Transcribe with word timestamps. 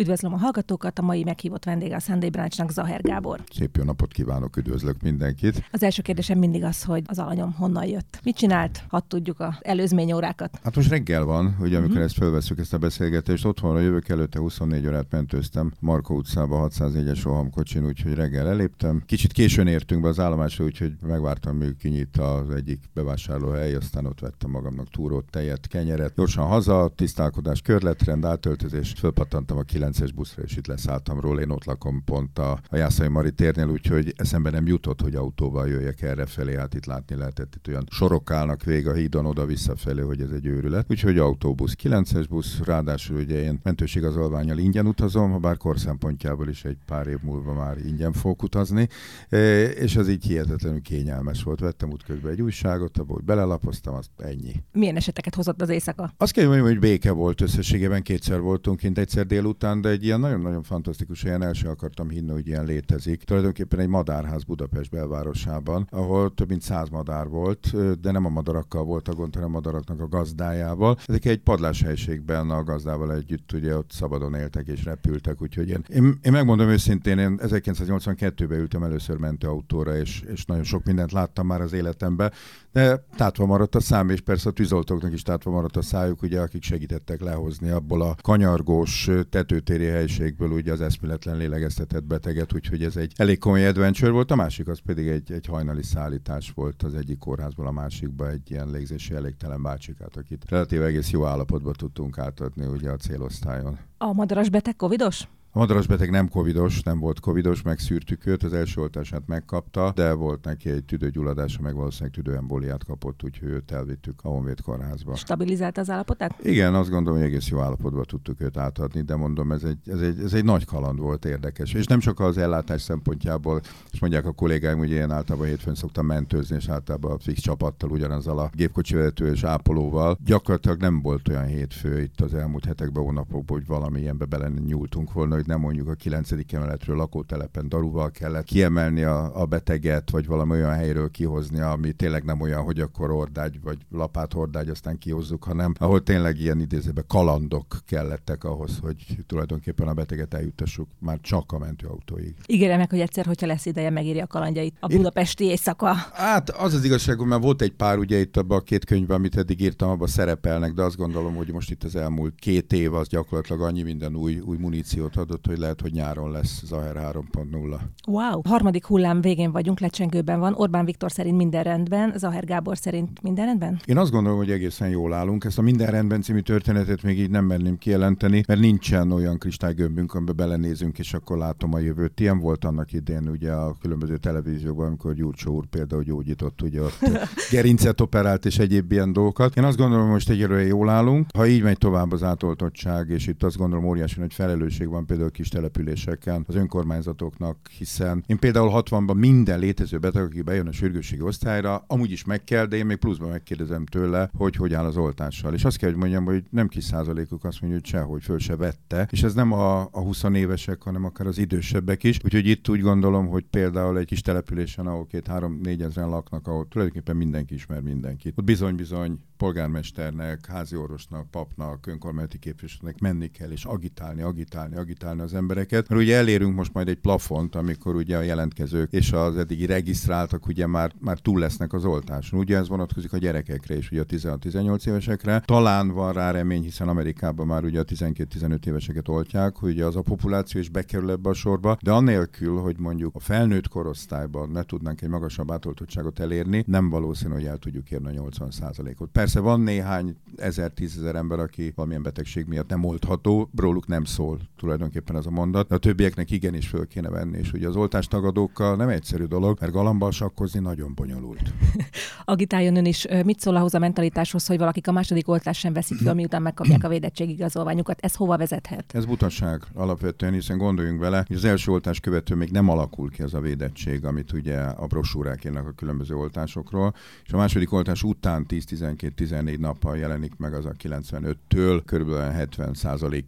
Üdvözlöm 0.00 0.32
a 0.32 0.36
hallgatókat, 0.36 0.98
a 0.98 1.02
mai 1.02 1.24
meghívott 1.24 1.64
vendége 1.64 1.94
a 1.94 1.98
Sunday 1.98 2.30
Branchnak 2.30 2.70
Zaher 2.70 3.00
Gábor. 3.02 3.40
Szép 3.54 3.76
jó 3.76 3.84
napot 3.84 4.12
kívánok, 4.12 4.56
üdvözlök 4.56 5.02
mindenkit. 5.02 5.68
Az 5.72 5.82
első 5.82 6.02
kérdésem 6.02 6.38
mindig 6.38 6.64
az, 6.64 6.82
hogy 6.82 7.02
az 7.06 7.18
alanyom 7.18 7.52
honnan 7.52 7.86
jött. 7.86 8.20
Mit 8.24 8.36
csinált? 8.36 8.84
Hadd 8.88 9.02
tudjuk 9.08 9.40
az 9.40 9.54
előzmény 9.60 10.12
órákat. 10.12 10.58
Hát 10.62 10.76
most 10.76 10.90
reggel 10.90 11.24
van, 11.24 11.56
ugye 11.60 11.76
amikor 11.76 11.94
mm-hmm. 11.94 12.04
ezt 12.04 12.14
felveszünk 12.14 12.60
ezt 12.60 12.74
a 12.74 12.78
beszélgetést, 12.78 13.44
otthonra 13.44 13.80
jövök 13.80 14.08
előtte 14.08 14.38
24 14.38 14.86
órát 14.86 15.06
mentőztem 15.10 15.72
Marko 15.80 16.14
utcába 16.14 16.68
604-es 16.70 17.20
rohamkocsin, 17.22 17.86
úgyhogy 17.86 18.14
reggel 18.14 18.48
eléptem. 18.48 19.02
Kicsit 19.06 19.32
későn 19.32 19.66
értünk 19.66 20.02
be 20.02 20.08
az 20.08 20.20
állomásra, 20.20 20.64
úgyhogy 20.64 20.92
megvártam, 21.06 21.56
míg 21.56 21.76
kinyit 21.76 22.16
az 22.16 22.50
egyik 22.50 22.80
bevásárlóhely, 22.94 23.74
aztán 23.74 24.06
ott 24.06 24.20
vettem 24.20 24.50
magamnak 24.50 24.90
túrót, 24.90 25.30
tejet, 25.30 25.66
kenyeret. 25.66 26.14
Gyorsan 26.14 26.46
haza, 26.46 26.92
tisztálkodás, 26.96 27.60
körletrend, 27.60 28.24
átöltözés, 28.24 28.92
fölpattantam 28.98 29.58
a 29.58 29.62
9 29.62 29.88
9-es 29.90 30.10
buszra, 30.14 30.42
és 30.42 30.56
itt 30.56 30.66
leszálltam 30.66 31.20
róla. 31.20 31.40
Én 31.40 31.50
ott 31.50 31.64
lakom 31.64 32.04
pont 32.04 32.38
a, 32.38 32.60
a 32.68 32.76
Jászai 32.76 33.08
Mari 33.08 33.32
térnél, 33.32 33.68
úgyhogy 33.68 34.12
eszembe 34.16 34.50
nem 34.50 34.66
jutott, 34.66 35.00
hogy 35.00 35.14
autóval 35.14 35.68
jöjjek 35.68 36.02
erre 36.02 36.26
felé. 36.26 36.56
Hát 36.56 36.74
itt 36.74 36.86
látni 36.86 37.16
lehetett, 37.16 37.54
itt 37.54 37.68
olyan 37.68 37.86
sorok 37.90 38.30
állnak 38.30 38.62
vég 38.62 38.86
a 38.86 38.92
hídon 38.92 39.26
oda-vissza 39.26 39.76
felé, 39.76 40.00
hogy 40.00 40.20
ez 40.20 40.30
egy 40.30 40.46
őrület. 40.46 40.86
Úgyhogy 40.90 41.18
autóbusz, 41.18 41.76
9-es 41.82 42.26
busz, 42.28 42.60
ráadásul 42.64 43.16
ugye 43.16 43.42
én 43.42 43.60
mentőségazolványjal 43.62 44.58
ingyen 44.58 44.86
utazom, 44.86 45.30
ha 45.30 45.38
bár 45.38 45.56
kor 45.56 45.78
szempontjából 45.78 46.48
is 46.48 46.64
egy 46.64 46.78
pár 46.86 47.06
év 47.06 47.18
múlva 47.22 47.54
már 47.54 47.78
ingyen 47.86 48.12
fogok 48.12 48.42
utazni, 48.42 48.88
e, 49.28 49.62
és 49.62 49.96
az 49.96 50.08
így 50.08 50.24
hihetetlenül 50.24 50.80
kényelmes 50.80 51.42
volt. 51.42 51.60
Vettem 51.60 51.90
útközben 51.90 52.32
egy 52.32 52.42
újságot, 52.42 52.98
abból 52.98 53.16
hogy 53.16 53.24
belelapoztam, 53.24 53.94
azt 53.94 54.10
ennyi. 54.16 54.52
Milyen 54.72 54.96
eseteket 54.96 55.34
hozott 55.34 55.62
az 55.62 55.68
éjszaka? 55.68 56.12
Azt 56.16 56.32
kell 56.32 56.44
mondjam, 56.44 56.66
hogy 56.66 56.78
béke 56.78 57.10
volt 57.10 57.40
összességében, 57.40 58.02
kétszer 58.02 58.40
voltunk 58.40 58.78
kint 58.78 58.98
egyszer 58.98 59.26
délután, 59.26 59.79
de 59.80 59.88
egy 59.88 60.04
ilyen 60.04 60.20
nagyon-nagyon 60.20 60.62
fantasztikus 60.62 61.22
helyen 61.22 61.42
el 61.42 61.52
sem 61.52 61.70
akartam 61.70 62.08
hinni, 62.08 62.30
hogy 62.30 62.46
ilyen 62.46 62.64
létezik. 62.64 63.22
Tulajdonképpen 63.22 63.78
egy 63.78 63.88
madárház 63.88 64.44
Budapest 64.44 64.90
belvárosában, 64.90 65.86
ahol 65.90 66.34
több 66.34 66.48
mint 66.48 66.62
száz 66.62 66.88
madár 66.88 67.28
volt, 67.28 67.76
de 68.00 68.10
nem 68.10 68.24
a 68.24 68.28
madarakkal 68.28 68.84
volt 68.84 69.08
a 69.08 69.14
gond, 69.14 69.34
hanem 69.34 69.48
a 69.48 69.52
madaraknak 69.52 70.00
a 70.00 70.08
gazdájával. 70.08 70.98
Ezek 71.06 71.24
egy 71.24 71.40
padláshelységben 71.40 72.50
a 72.50 72.64
gazdával 72.64 73.14
együtt 73.14 73.52
ugye 73.52 73.76
ott 73.76 73.90
szabadon 73.90 74.34
éltek 74.34 74.66
és 74.66 74.84
repültek, 74.84 75.42
úgyhogy 75.42 75.68
én, 75.68 75.84
én, 75.88 76.18
én 76.22 76.32
megmondom 76.32 76.68
őszintén, 76.68 77.18
én 77.18 77.38
1982-ben 77.42 78.58
ültem 78.58 78.82
először 78.82 79.16
mentőautóra, 79.16 79.96
és, 79.96 80.22
és 80.32 80.44
nagyon 80.44 80.64
sok 80.64 80.84
mindent 80.84 81.12
láttam 81.12 81.46
már 81.46 81.60
az 81.60 81.72
életemben, 81.72 82.32
de 82.72 83.04
tátva 83.16 83.46
maradt 83.46 83.74
a 83.74 83.80
szám, 83.80 84.10
és 84.10 84.20
persze 84.20 84.48
a 84.48 84.52
tűzoltóknak 84.52 85.12
is 85.12 85.22
tátva 85.22 85.50
maradt 85.50 85.76
a 85.76 85.82
szájuk, 85.82 86.22
ugye, 86.22 86.40
akik 86.40 86.62
segítettek 86.62 87.20
lehozni 87.20 87.68
abból 87.68 88.02
a 88.02 88.16
kanyargós 88.22 89.10
tetőtéri 89.30 89.84
helységből 89.84 90.50
ugye 90.50 90.72
az 90.72 90.80
eszméletlen 90.80 91.36
lélegeztetett 91.36 92.04
beteget, 92.04 92.54
úgyhogy 92.54 92.82
ez 92.82 92.96
egy 92.96 93.12
elég 93.16 93.38
komoly 93.38 93.66
adventure 93.66 94.10
volt. 94.10 94.30
A 94.30 94.36
másik 94.36 94.68
az 94.68 94.78
pedig 94.86 95.08
egy, 95.08 95.32
egy 95.32 95.46
hajnali 95.46 95.82
szállítás 95.82 96.52
volt 96.54 96.82
az 96.82 96.94
egyik 96.94 97.18
kórházból 97.18 97.66
a 97.66 97.70
másikba 97.70 98.30
egy 98.30 98.50
ilyen 98.50 98.70
légzési 98.70 99.14
elégtelen 99.14 99.62
bácsikát, 99.62 100.16
akit 100.16 100.44
relatív 100.48 100.82
egész 100.82 101.10
jó 101.10 101.24
állapotba 101.24 101.72
tudtunk 101.72 102.18
átadni 102.18 102.66
ugye 102.66 102.90
a 102.90 102.96
célosztályon. 102.96 103.78
A 103.98 104.12
madaras 104.12 104.48
beteg 104.48 104.76
covidos? 104.76 105.28
A 105.52 105.58
madaras 105.58 105.86
beteg 105.86 106.10
nem 106.10 106.28
covidos, 106.28 106.82
nem 106.82 106.98
volt 106.98 107.20
covidos, 107.20 107.62
megszűrtük 107.62 108.26
őt, 108.26 108.42
az 108.42 108.52
első 108.52 108.80
oltását 108.80 109.22
megkapta, 109.26 109.92
de 109.94 110.12
volt 110.12 110.44
neki 110.44 110.70
egy 110.70 110.84
tüdőgyulladása, 110.84 111.62
meg 111.62 111.74
valószínűleg 111.74 112.12
tüdőembóliát 112.12 112.84
kapott, 112.84 113.24
úgyhogy 113.24 113.48
őt 113.48 113.70
elvittük 113.70 114.20
a 114.22 114.28
Honvéd 114.28 114.60
kórházba. 114.60 115.16
Stabilizált 115.16 115.78
az 115.78 115.90
állapotát? 115.90 116.34
Igen, 116.42 116.74
azt 116.74 116.90
gondolom, 116.90 117.18
hogy 117.18 117.28
egész 117.28 117.48
jó 117.48 117.58
állapotban 117.58 118.04
tudtuk 118.06 118.40
őt 118.40 118.56
átadni, 118.56 119.02
de 119.02 119.16
mondom, 119.16 119.52
ez 119.52 119.62
egy, 119.62 119.78
ez 119.86 120.00
egy, 120.00 120.20
ez 120.20 120.32
egy 120.32 120.44
nagy 120.44 120.64
kaland 120.64 120.98
volt 120.98 121.24
érdekes. 121.24 121.72
És 121.72 121.86
nem 121.86 121.98
csak 121.98 122.20
az 122.20 122.38
ellátás 122.38 122.82
szempontjából, 122.82 123.60
és 123.92 124.00
mondják 124.00 124.26
a 124.26 124.32
kollégáim, 124.32 124.78
hogy 124.78 124.90
én 124.90 125.10
általában 125.10 125.48
hétfőn 125.48 125.74
szoktam 125.74 126.06
mentőzni, 126.06 126.56
és 126.56 126.68
általában 126.68 127.12
a 127.12 127.18
fix 127.18 127.40
csapattal, 127.40 127.90
ugyanazzal 127.90 128.38
a 128.38 128.50
gépkocsi 128.52 128.94
vezető 128.94 129.32
és 129.32 129.44
ápolóval. 129.44 130.18
Gyakorlatilag 130.24 130.80
nem 130.80 131.02
volt 131.02 131.28
olyan 131.28 131.46
hétfő 131.46 132.00
itt 132.00 132.20
az 132.20 132.34
elmúlt 132.34 132.64
hetekben, 132.64 133.02
hónapokban, 133.02 133.56
hogy 133.58 133.66
valami 133.66 134.00
ilyenbe 134.00 134.24
bele 134.24 134.48
nyúltunk 134.66 135.12
volna, 135.12 135.38
hogy 135.40 135.48
nem 135.48 135.60
mondjuk 135.60 135.88
a 135.88 135.94
9. 135.94 136.30
emeletről 136.52 136.96
lakótelepen 136.96 137.68
daruval 137.68 138.10
kellett 138.10 138.44
kiemelni 138.44 139.02
a, 139.02 139.40
a 139.40 139.44
beteget, 139.44 140.10
vagy 140.10 140.26
valami 140.26 140.52
olyan 140.52 140.74
helyről 140.74 141.10
kihozni, 141.10 141.60
ami 141.60 141.92
tényleg 141.92 142.24
nem 142.24 142.40
olyan, 142.40 142.62
hogy 142.62 142.80
akkor 142.80 143.10
hordágy, 143.10 143.60
vagy 143.62 143.78
lapát 143.90 144.32
hordágy, 144.32 144.68
aztán 144.68 144.98
kihozzuk, 144.98 145.44
hanem 145.44 145.74
ahol 145.78 146.02
tényleg 146.02 146.40
ilyen 146.40 146.60
idézőben 146.60 147.04
kalandok 147.08 147.76
kellettek 147.86 148.44
ahhoz, 148.44 148.78
hogy 148.82 148.96
tulajdonképpen 149.26 149.88
a 149.88 149.94
beteget 149.94 150.34
eljuttassuk 150.34 150.88
már 150.98 151.18
csak 151.20 151.52
a 151.52 151.58
mentőautóig. 151.58 152.34
Ígérem 152.46 152.78
meg, 152.78 152.90
hogy 152.90 153.00
egyszer, 153.00 153.26
hogyha 153.26 153.46
lesz 153.46 153.66
ideje, 153.66 153.90
megírja 153.90 154.22
a 154.22 154.26
kalandjait 154.26 154.76
a 154.80 154.86
budapesti 154.86 155.44
éjszaka. 155.44 155.92
Hát 156.12 156.50
az 156.50 156.74
az 156.74 156.84
igazság, 156.84 157.18
hogy 157.18 157.28
már 157.28 157.40
volt 157.40 157.62
egy 157.62 157.72
pár 157.72 157.98
ugye 157.98 158.18
itt 158.18 158.36
abban 158.36 158.58
a 158.58 158.62
két 158.62 158.84
könyvben, 158.84 159.16
amit 159.16 159.36
eddig 159.36 159.60
írtam, 159.60 159.90
abban 159.90 160.08
szerepelnek, 160.08 160.72
de 160.72 160.82
azt 160.82 160.96
gondolom, 160.96 161.34
hogy 161.34 161.52
most 161.52 161.70
itt 161.70 161.84
az 161.84 161.96
elmúlt 161.96 162.34
két 162.34 162.72
év 162.72 162.94
az 162.94 163.08
gyakorlatilag 163.08 163.60
annyi 163.60 163.82
minden 163.82 164.16
új, 164.16 164.38
új 164.38 164.56
muníciót 164.56 165.14
adott, 165.30 165.46
hogy 165.46 165.58
lehet, 165.58 165.80
hogy 165.80 165.92
nyáron 165.92 166.30
lesz 166.30 166.62
Zaher 166.64 166.96
3.0. 166.96 167.78
Wow! 168.08 168.40
Harmadik 168.44 168.86
hullám 168.86 169.20
végén 169.20 169.52
vagyunk, 169.52 169.80
lecsengőben 169.80 170.40
van. 170.40 170.54
Orbán 170.56 170.84
Viktor 170.84 171.10
szerint 171.10 171.36
minden 171.36 171.62
rendben, 171.62 172.12
Zaher 172.16 172.44
Gábor 172.44 172.78
szerint 172.78 173.22
minden 173.22 173.46
rendben? 173.46 173.80
Én 173.84 173.98
azt 173.98 174.10
gondolom, 174.10 174.38
hogy 174.38 174.50
egészen 174.50 174.88
jól 174.88 175.12
állunk. 175.12 175.44
Ezt 175.44 175.58
a 175.58 175.62
minden 175.62 175.90
rendben 175.90 176.22
című 176.22 176.40
történetet 176.40 177.02
még 177.02 177.18
így 177.18 177.30
nem 177.30 177.44
merném 177.44 177.78
kijelenteni, 177.78 178.42
mert 178.46 178.60
nincsen 178.60 179.12
olyan 179.12 179.38
kristálygömbünk, 179.38 180.14
amiben 180.14 180.36
belenézünk, 180.36 180.98
és 180.98 181.14
akkor 181.14 181.38
látom 181.38 181.74
a 181.74 181.78
jövőt. 181.78 182.20
Ilyen 182.20 182.38
volt 182.38 182.64
annak 182.64 182.92
idén 182.92 183.28
ugye 183.28 183.52
a 183.52 183.76
különböző 183.80 184.16
televíziókban, 184.16 184.86
amikor 184.86 185.14
Gyurcsó 185.14 185.54
úr 185.54 185.66
például 185.66 186.02
gyógyított, 186.02 186.62
ugye 186.62 186.82
ott 186.82 186.98
gerincet 187.50 188.00
operált 188.00 188.44
és 188.44 188.58
egyéb 188.58 188.92
ilyen 188.92 189.12
dolgokat. 189.12 189.56
Én 189.56 189.64
azt 189.64 189.76
gondolom, 189.76 190.04
hogy 190.04 190.12
most 190.12 190.30
egyelőre 190.30 190.66
jól 190.66 190.88
állunk. 190.88 191.26
Ha 191.34 191.46
így 191.46 191.62
megy 191.62 191.78
tovább 191.78 192.12
az 192.12 192.22
átoltottság, 192.22 193.08
és 193.08 193.26
itt 193.26 193.42
azt 193.42 193.56
gondolom 193.56 193.84
óriási 193.84 194.20
nagy 194.20 194.34
felelősség 194.34 194.88
van 194.88 195.06
például 195.06 195.19
kis 195.28 195.48
településeken 195.48 196.44
az 196.46 196.54
önkormányzatoknak, 196.54 197.56
hiszen 197.78 198.24
én 198.26 198.38
például 198.38 198.70
60-ban 198.74 199.14
minden 199.14 199.58
létező 199.58 199.98
beteg, 199.98 200.22
aki 200.22 200.42
bejön 200.42 200.66
a 200.66 200.72
sürgősségi 200.72 201.22
osztályra, 201.22 201.84
amúgy 201.86 202.10
is 202.10 202.24
meg 202.24 202.44
kell, 202.44 202.66
de 202.66 202.76
én 202.76 202.86
még 202.86 202.96
pluszban 202.96 203.28
megkérdezem 203.28 203.86
tőle, 203.86 204.30
hogy 204.36 204.56
hogy 204.56 204.74
áll 204.74 204.84
az 204.84 204.96
oltással. 204.96 205.54
És 205.54 205.64
azt 205.64 205.76
kell, 205.76 205.90
hogy 205.90 205.98
mondjam, 205.98 206.24
hogy 206.24 206.44
nem 206.50 206.68
kis 206.68 206.84
százalékuk 206.84 207.44
azt 207.44 207.60
mondja, 207.60 207.78
hogy 207.78 207.88
sehogy 207.88 208.22
föl 208.22 208.38
se 208.38 208.56
vette. 208.56 209.08
És 209.10 209.22
ez 209.22 209.34
nem 209.34 209.52
a, 209.52 209.80
a 209.80 210.00
20 210.00 210.22
évesek, 210.22 210.82
hanem 210.82 211.04
akár 211.04 211.26
az 211.26 211.38
idősebbek 211.38 212.04
is. 212.04 212.18
Úgyhogy 212.24 212.46
itt 212.46 212.68
úgy 212.68 212.80
gondolom, 212.80 213.26
hogy 213.26 213.44
például 213.50 213.98
egy 213.98 214.06
kis 214.06 214.20
településen, 214.20 214.86
ahol 214.86 215.06
két-három-négy 215.06 215.82
ezeren 215.82 216.08
laknak, 216.08 216.46
ahol 216.46 216.68
tulajdonképpen 216.68 217.16
mindenki 217.16 217.54
ismer 217.54 217.80
mindenkit. 217.80 218.38
Ott 218.38 218.44
bizony-bizony 218.44 219.18
polgármesternek, 219.36 220.46
háziorvosnak, 220.46 221.30
papnak, 221.30 221.86
önkormányzati 221.86 222.38
képviselőnek 222.38 223.00
menni 223.00 223.30
kell, 223.30 223.50
és 223.50 223.64
agitálni, 223.64 224.22
agitálni, 224.22 224.76
agitálni 224.76 225.09
az 225.18 225.34
embereket. 225.34 225.88
Mert 225.88 226.02
ugye 226.02 226.16
elérünk 226.16 226.54
most 226.54 226.72
majd 226.72 226.88
egy 226.88 226.98
plafont, 226.98 227.54
amikor 227.54 227.94
ugye 227.94 228.16
a 228.16 228.22
jelentkezők 228.22 228.92
és 228.92 229.12
az 229.12 229.36
eddigi 229.36 229.66
regisztráltak 229.66 230.46
ugye 230.46 230.66
már, 230.66 230.92
már 230.98 231.18
túl 231.18 231.38
lesznek 231.38 231.72
az 231.72 231.84
oltáson. 231.84 232.38
Ugye 232.40 232.56
ez 232.56 232.68
vonatkozik 232.68 233.12
a 233.12 233.18
gyerekekre 233.18 233.76
is, 233.76 233.90
ugye 233.90 234.00
a 234.00 234.04
16-18 234.04 234.86
évesekre. 234.86 235.42
Talán 235.44 235.88
van 235.88 236.12
rá 236.12 236.30
remény, 236.30 236.62
hiszen 236.62 236.88
Amerikában 236.88 237.46
már 237.46 237.64
ugye 237.64 237.80
a 237.80 237.84
12-15 237.84 238.66
éveseket 238.66 239.08
oltják, 239.08 239.56
hogy 239.56 239.80
az 239.80 239.96
a 239.96 240.02
populáció 240.02 240.60
is 240.60 240.68
bekerül 240.68 241.10
ebbe 241.10 241.28
a 241.28 241.34
sorba, 241.34 241.76
de 241.82 241.90
annélkül, 241.90 242.58
hogy 242.58 242.78
mondjuk 242.78 243.14
a 243.14 243.20
felnőtt 243.20 243.68
korosztályban 243.68 244.50
ne 244.50 244.62
tudnánk 244.62 245.02
egy 245.02 245.08
magasabb 245.08 245.50
átoltottságot 245.52 246.18
elérni, 246.18 246.64
nem 246.66 246.88
valószínű, 246.88 247.32
hogy 247.32 247.44
el 247.44 247.58
tudjuk 247.58 247.90
érni 247.90 248.16
a 248.16 248.22
80%-ot. 248.22 249.10
Persze 249.12 249.40
van 249.40 249.60
néhány 249.60 250.16
ezer, 250.36 250.70
tízezer 250.70 251.14
ember, 251.14 251.38
aki 251.38 251.72
valamilyen 251.74 252.02
betegség 252.02 252.46
miatt 252.46 252.68
nem 252.68 252.84
oldható, 252.84 253.50
róluk 253.56 253.86
nem 253.86 254.04
szól 254.04 254.40
tulajdonképpen 254.56 254.99
ez 255.08 255.26
a 255.26 255.30
mondat, 255.30 255.68
de 255.68 255.74
a 255.74 255.78
többieknek 255.78 256.30
igenis 256.30 256.68
föl 256.68 256.86
kéne 256.86 257.08
venni, 257.08 257.38
és 257.38 257.52
ugye 257.52 257.68
az 257.68 257.76
oltástagadókkal 257.76 258.76
nem 258.76 258.88
egyszerű 258.88 259.24
dolog, 259.24 259.56
mert 259.60 259.72
galambal 259.72 260.10
sakkozni 260.10 260.60
nagyon 260.60 260.94
bonyolult. 260.94 261.52
Agitáljon 262.24 262.76
ön 262.76 262.84
is, 262.84 263.06
mit 263.24 263.40
szól 263.40 263.56
ahhoz 263.56 263.74
a 263.74 263.78
mentalitáshoz, 263.78 264.46
hogy 264.46 264.58
valakik 264.58 264.88
a 264.88 264.92
második 264.92 265.28
oltást 265.28 265.60
sem 265.60 265.72
veszik 265.72 265.98
fel, 265.98 266.14
miután 266.14 266.42
megkapják 266.42 266.84
a 266.84 266.88
védettségigazolványukat? 266.88 268.00
Ez 268.00 268.14
hova 268.14 268.36
vezethet? 268.36 268.84
Ez 268.94 269.04
butaság 269.04 269.62
alapvetően, 269.74 270.32
hiszen 270.32 270.58
gondoljunk 270.58 271.00
vele, 271.00 271.24
hogy 271.26 271.36
az 271.36 271.44
első 271.44 271.72
oltás 271.72 272.00
követő 272.00 272.34
még 272.34 272.50
nem 272.50 272.68
alakul 272.68 273.10
ki 273.10 273.22
az 273.22 273.34
a 273.34 273.40
védettség, 273.40 274.04
amit 274.04 274.32
ugye 274.32 274.58
a 274.58 274.86
brosúrák 274.86 275.44
írnak 275.44 275.66
a 275.66 275.72
különböző 275.72 276.14
oltásokról, 276.14 276.94
és 277.24 277.32
a 277.32 277.36
második 277.36 277.72
oltás 277.72 278.02
után 278.02 278.46
10-12-14 278.48 279.58
nappal 279.58 279.96
jelenik 279.96 280.36
meg 280.36 280.54
az 280.54 280.64
a 280.64 280.72
95-től 280.82 281.80
kb. 281.84 282.10
70 282.10 282.74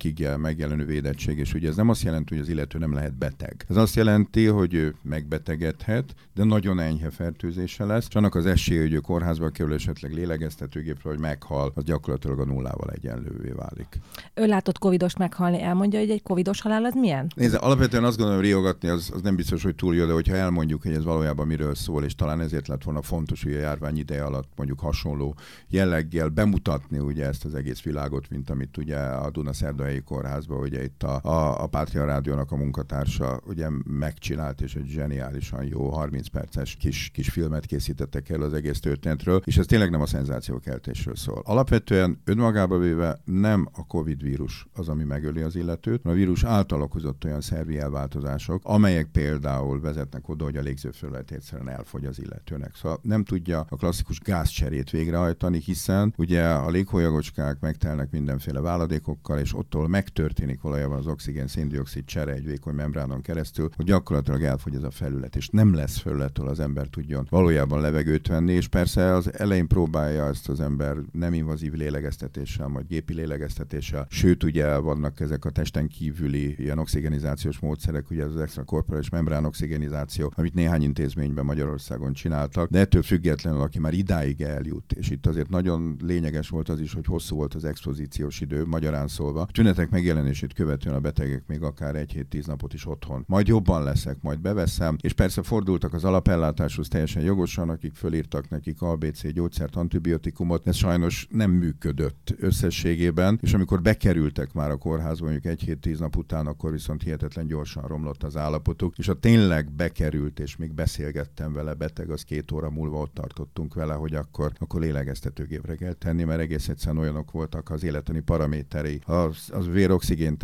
ig 0.02 0.28
megjelenő 0.36 0.84
védettség, 0.84 1.38
és 1.38 1.54
ugye 1.54 1.61
ez 1.66 1.76
nem 1.76 1.88
azt 1.88 2.02
jelenti, 2.02 2.34
hogy 2.34 2.42
az 2.42 2.48
illető 2.48 2.78
nem 2.78 2.92
lehet 2.92 3.14
beteg. 3.14 3.64
Ez 3.68 3.76
azt 3.76 3.94
jelenti, 3.94 4.46
hogy 4.46 4.74
ő 4.74 4.94
megbetegedhet, 5.02 6.14
de 6.34 6.44
nagyon 6.44 6.80
enyhe 6.80 7.10
fertőzése 7.10 7.84
lesz, 7.84 8.06
és 8.08 8.14
annak 8.14 8.34
az 8.34 8.46
esélye, 8.46 8.80
hogy 8.80 8.92
ő 8.92 8.98
kórházba 8.98 9.48
kerül 9.48 9.74
esetleg 9.74 10.12
lélegeztetőgépre, 10.12 11.10
hogy 11.10 11.18
meghal, 11.18 11.72
az 11.74 11.84
gyakorlatilag 11.84 12.38
a 12.38 12.44
nullával 12.44 12.90
egyenlővé 12.90 13.50
válik. 13.50 14.00
Ő 14.34 14.46
látott 14.46 14.78
covidos 14.78 15.16
meghalni, 15.16 15.62
elmondja, 15.62 15.98
hogy 15.98 16.10
egy 16.10 16.22
covidos 16.22 16.60
halál 16.60 16.84
az 16.84 16.94
milyen? 16.94 17.32
Nézd, 17.34 17.56
alapvetően 17.60 18.04
azt 18.04 18.16
gondolom, 18.16 18.40
hogy 18.40 18.50
riogatni 18.50 18.88
az, 18.88 19.10
az 19.14 19.20
nem 19.22 19.36
biztos, 19.36 19.62
hogy 19.62 19.74
túl 19.74 19.94
jó, 19.94 20.06
de 20.06 20.12
hogyha 20.12 20.36
elmondjuk, 20.36 20.82
hogy 20.82 20.92
ez 20.92 21.04
valójában 21.04 21.46
miről 21.46 21.74
szól, 21.74 22.04
és 22.04 22.14
talán 22.14 22.40
ezért 22.40 22.68
lett 22.68 22.82
volna 22.82 23.02
fontos, 23.02 23.42
hogy 23.42 23.52
a 23.52 23.58
járvány 23.58 23.98
ideje 23.98 24.24
alatt 24.24 24.48
mondjuk 24.56 24.80
hasonló 24.80 25.34
jelleggel 25.68 26.28
bemutatni 26.28 26.98
ugye 26.98 27.26
ezt 27.26 27.44
az 27.44 27.54
egész 27.54 27.82
világot, 27.82 28.30
mint 28.30 28.50
amit 28.50 28.76
ugye 28.76 28.98
a 28.98 29.30
Duna 29.30 29.52
Szerdahelyi 29.52 30.00
Kórházban, 30.00 30.60
ugye 30.60 30.82
itt 30.84 31.02
a, 31.02 31.20
a, 31.22 31.51
a 31.54 31.66
Pátria 31.66 32.04
Rádiónak 32.04 32.52
a 32.52 32.56
munkatársa 32.56 33.40
ugye 33.46 33.68
megcsinált, 33.84 34.60
és 34.60 34.74
egy 34.74 34.86
zseniálisan 34.86 35.64
jó 35.64 35.90
30 35.90 36.28
perces 36.28 36.76
kis, 36.76 37.10
kis 37.12 37.28
filmet 37.28 37.66
készítettek 37.66 38.28
el 38.28 38.42
az 38.42 38.52
egész 38.52 38.80
történetről, 38.80 39.42
és 39.44 39.56
ez 39.56 39.66
tényleg 39.66 39.90
nem 39.90 40.00
a 40.00 40.06
szenzációkeltésről 40.06 41.16
szól. 41.16 41.42
Alapvetően 41.44 42.20
önmagába 42.24 42.78
véve 42.78 43.20
nem 43.24 43.68
a 43.72 43.86
Covid 43.86 44.22
vírus 44.22 44.66
az, 44.74 44.88
ami 44.88 45.04
megöli 45.04 45.40
az 45.40 45.56
illetőt, 45.56 46.04
a 46.04 46.12
vírus 46.12 46.44
által 46.44 46.82
okozott 46.82 47.24
olyan 47.24 47.40
szervi 47.40 47.78
elváltozások, 47.78 48.60
amelyek 48.64 49.06
például 49.06 49.80
vezetnek 49.80 50.28
oda, 50.28 50.44
hogy 50.44 50.56
a 50.56 50.60
légzőfelület 50.60 51.30
egyszerűen 51.30 51.68
elfogy 51.68 52.04
az 52.04 52.20
illetőnek. 52.20 52.74
Szóval 52.74 52.98
nem 53.02 53.24
tudja 53.24 53.66
a 53.68 53.76
klasszikus 53.76 54.20
gázcserét 54.20 54.90
végrehajtani, 54.90 55.58
hiszen 55.58 56.14
ugye 56.16 56.48
a 56.48 56.70
léghólyagocskák 56.70 57.60
megtelnek 57.60 58.10
mindenféle 58.10 58.60
váladékokkal, 58.60 59.38
és 59.38 59.54
ottól 59.54 59.88
megtörténik 59.88 60.60
valójában 60.60 60.98
az 60.98 61.06
oxigén 61.06 61.41
széndiokszid 61.46 62.04
csere 62.04 62.32
egy 62.32 62.46
vékony 62.46 62.74
membránon 62.74 63.20
keresztül, 63.20 63.70
hogy 63.76 63.84
gyakorlatilag 63.84 64.42
elfogy 64.42 64.74
ez 64.74 64.82
a 64.82 64.90
felület, 64.90 65.36
és 65.36 65.48
nem 65.48 65.74
lesz 65.74 65.98
felülettől 65.98 66.48
az 66.48 66.60
ember 66.60 66.86
tudjon 66.86 67.26
valójában 67.30 67.80
levegőt 67.80 68.26
venni, 68.26 68.52
és 68.52 68.68
persze 68.68 69.14
az 69.14 69.38
elején 69.38 69.66
próbálja 69.66 70.26
ezt 70.26 70.48
az 70.48 70.60
ember 70.60 70.96
nem 71.12 71.34
invazív 71.34 71.72
lélegeztetéssel, 71.72 72.68
vagy 72.68 72.86
gépi 72.86 73.14
lélegeztetéssel, 73.14 74.06
sőt 74.10 74.44
ugye 74.44 74.76
vannak 74.76 75.20
ezek 75.20 75.44
a 75.44 75.50
testen 75.50 75.88
kívüli 75.88 76.54
ilyen 76.58 76.78
oxigenizációs 76.78 77.58
módszerek, 77.58 78.10
ugye 78.10 78.24
az 78.24 78.36
extrakorporális 78.36 79.08
membrán 79.08 79.44
oxigenizáció, 79.44 80.32
amit 80.36 80.54
néhány 80.54 80.82
intézményben 80.82 81.44
Magyarországon 81.44 82.12
csináltak, 82.12 82.70
de 82.70 82.78
ettől 82.78 83.02
függetlenül, 83.02 83.60
aki 83.60 83.78
már 83.78 83.94
idáig 83.94 84.40
eljut, 84.40 84.92
és 84.92 85.10
itt 85.10 85.26
azért 85.26 85.48
nagyon 85.48 85.96
lényeges 86.02 86.48
volt 86.48 86.68
az 86.68 86.80
is, 86.80 86.92
hogy 86.92 87.06
hosszú 87.06 87.36
volt 87.36 87.54
az 87.54 87.64
expozíciós 87.64 88.40
idő, 88.40 88.64
magyarán 88.66 89.08
szólva. 89.08 89.48
Tünetek 89.52 89.90
megjelenését 89.90 90.52
követően 90.52 90.94
a 90.94 91.00
betegek 91.22 91.46
még 91.46 91.62
akár 91.62 91.96
egy 91.96 92.12
hét 92.12 92.26
tíz 92.26 92.46
napot 92.46 92.74
is 92.74 92.86
otthon. 92.86 93.24
Majd 93.26 93.46
jobban 93.46 93.82
leszek, 93.82 94.16
majd 94.20 94.40
beveszem, 94.40 94.96
és 95.00 95.12
persze 95.12 95.42
fordultak 95.42 95.94
az 95.94 96.04
alapellátáshoz 96.04 96.88
teljesen 96.88 97.22
jogosan, 97.22 97.68
akik 97.68 97.94
fölírtak 97.94 98.48
nekik 98.48 98.82
ABC 98.82 99.32
gyógyszert, 99.32 99.76
antibiotikumot, 99.76 100.66
ez 100.66 100.76
sajnos 100.76 101.26
nem 101.30 101.50
működött 101.50 102.34
összességében, 102.38 103.38
és 103.42 103.54
amikor 103.54 103.82
bekerültek 103.82 104.52
már 104.52 104.70
a 104.70 104.76
kórházba, 104.76 105.24
mondjuk 105.24 105.52
egy 105.52 105.62
hét 105.62 105.80
tíz 105.80 105.98
nap 105.98 106.16
után, 106.16 106.46
akkor 106.46 106.70
viszont 106.70 107.02
hihetetlen 107.02 107.46
gyorsan 107.46 107.86
romlott 107.86 108.22
az 108.22 108.36
állapotuk, 108.36 108.98
és 108.98 109.08
a 109.08 109.14
tényleg 109.14 109.72
bekerült, 109.72 110.40
és 110.40 110.56
még 110.56 110.74
beszélgettem 110.74 111.52
vele 111.52 111.74
beteg, 111.74 112.10
az 112.10 112.22
két 112.22 112.52
óra 112.52 112.70
múlva 112.70 113.00
ott 113.00 113.14
tartottunk 113.14 113.74
vele, 113.74 113.94
hogy 113.94 114.14
akkor, 114.14 114.52
akkor 114.58 114.80
lélegeztetőgépre 114.80 115.74
kell 115.74 115.92
tenni, 115.92 116.24
mert 116.24 116.40
egész 116.40 116.68
egyszerűen 116.68 117.02
olyanok 117.02 117.30
voltak 117.30 117.70
az 117.70 117.84
életeni 117.84 118.20
paraméterei, 118.20 119.00
az, 119.04 119.48
az 119.52 119.66
véroxigén 119.66 120.38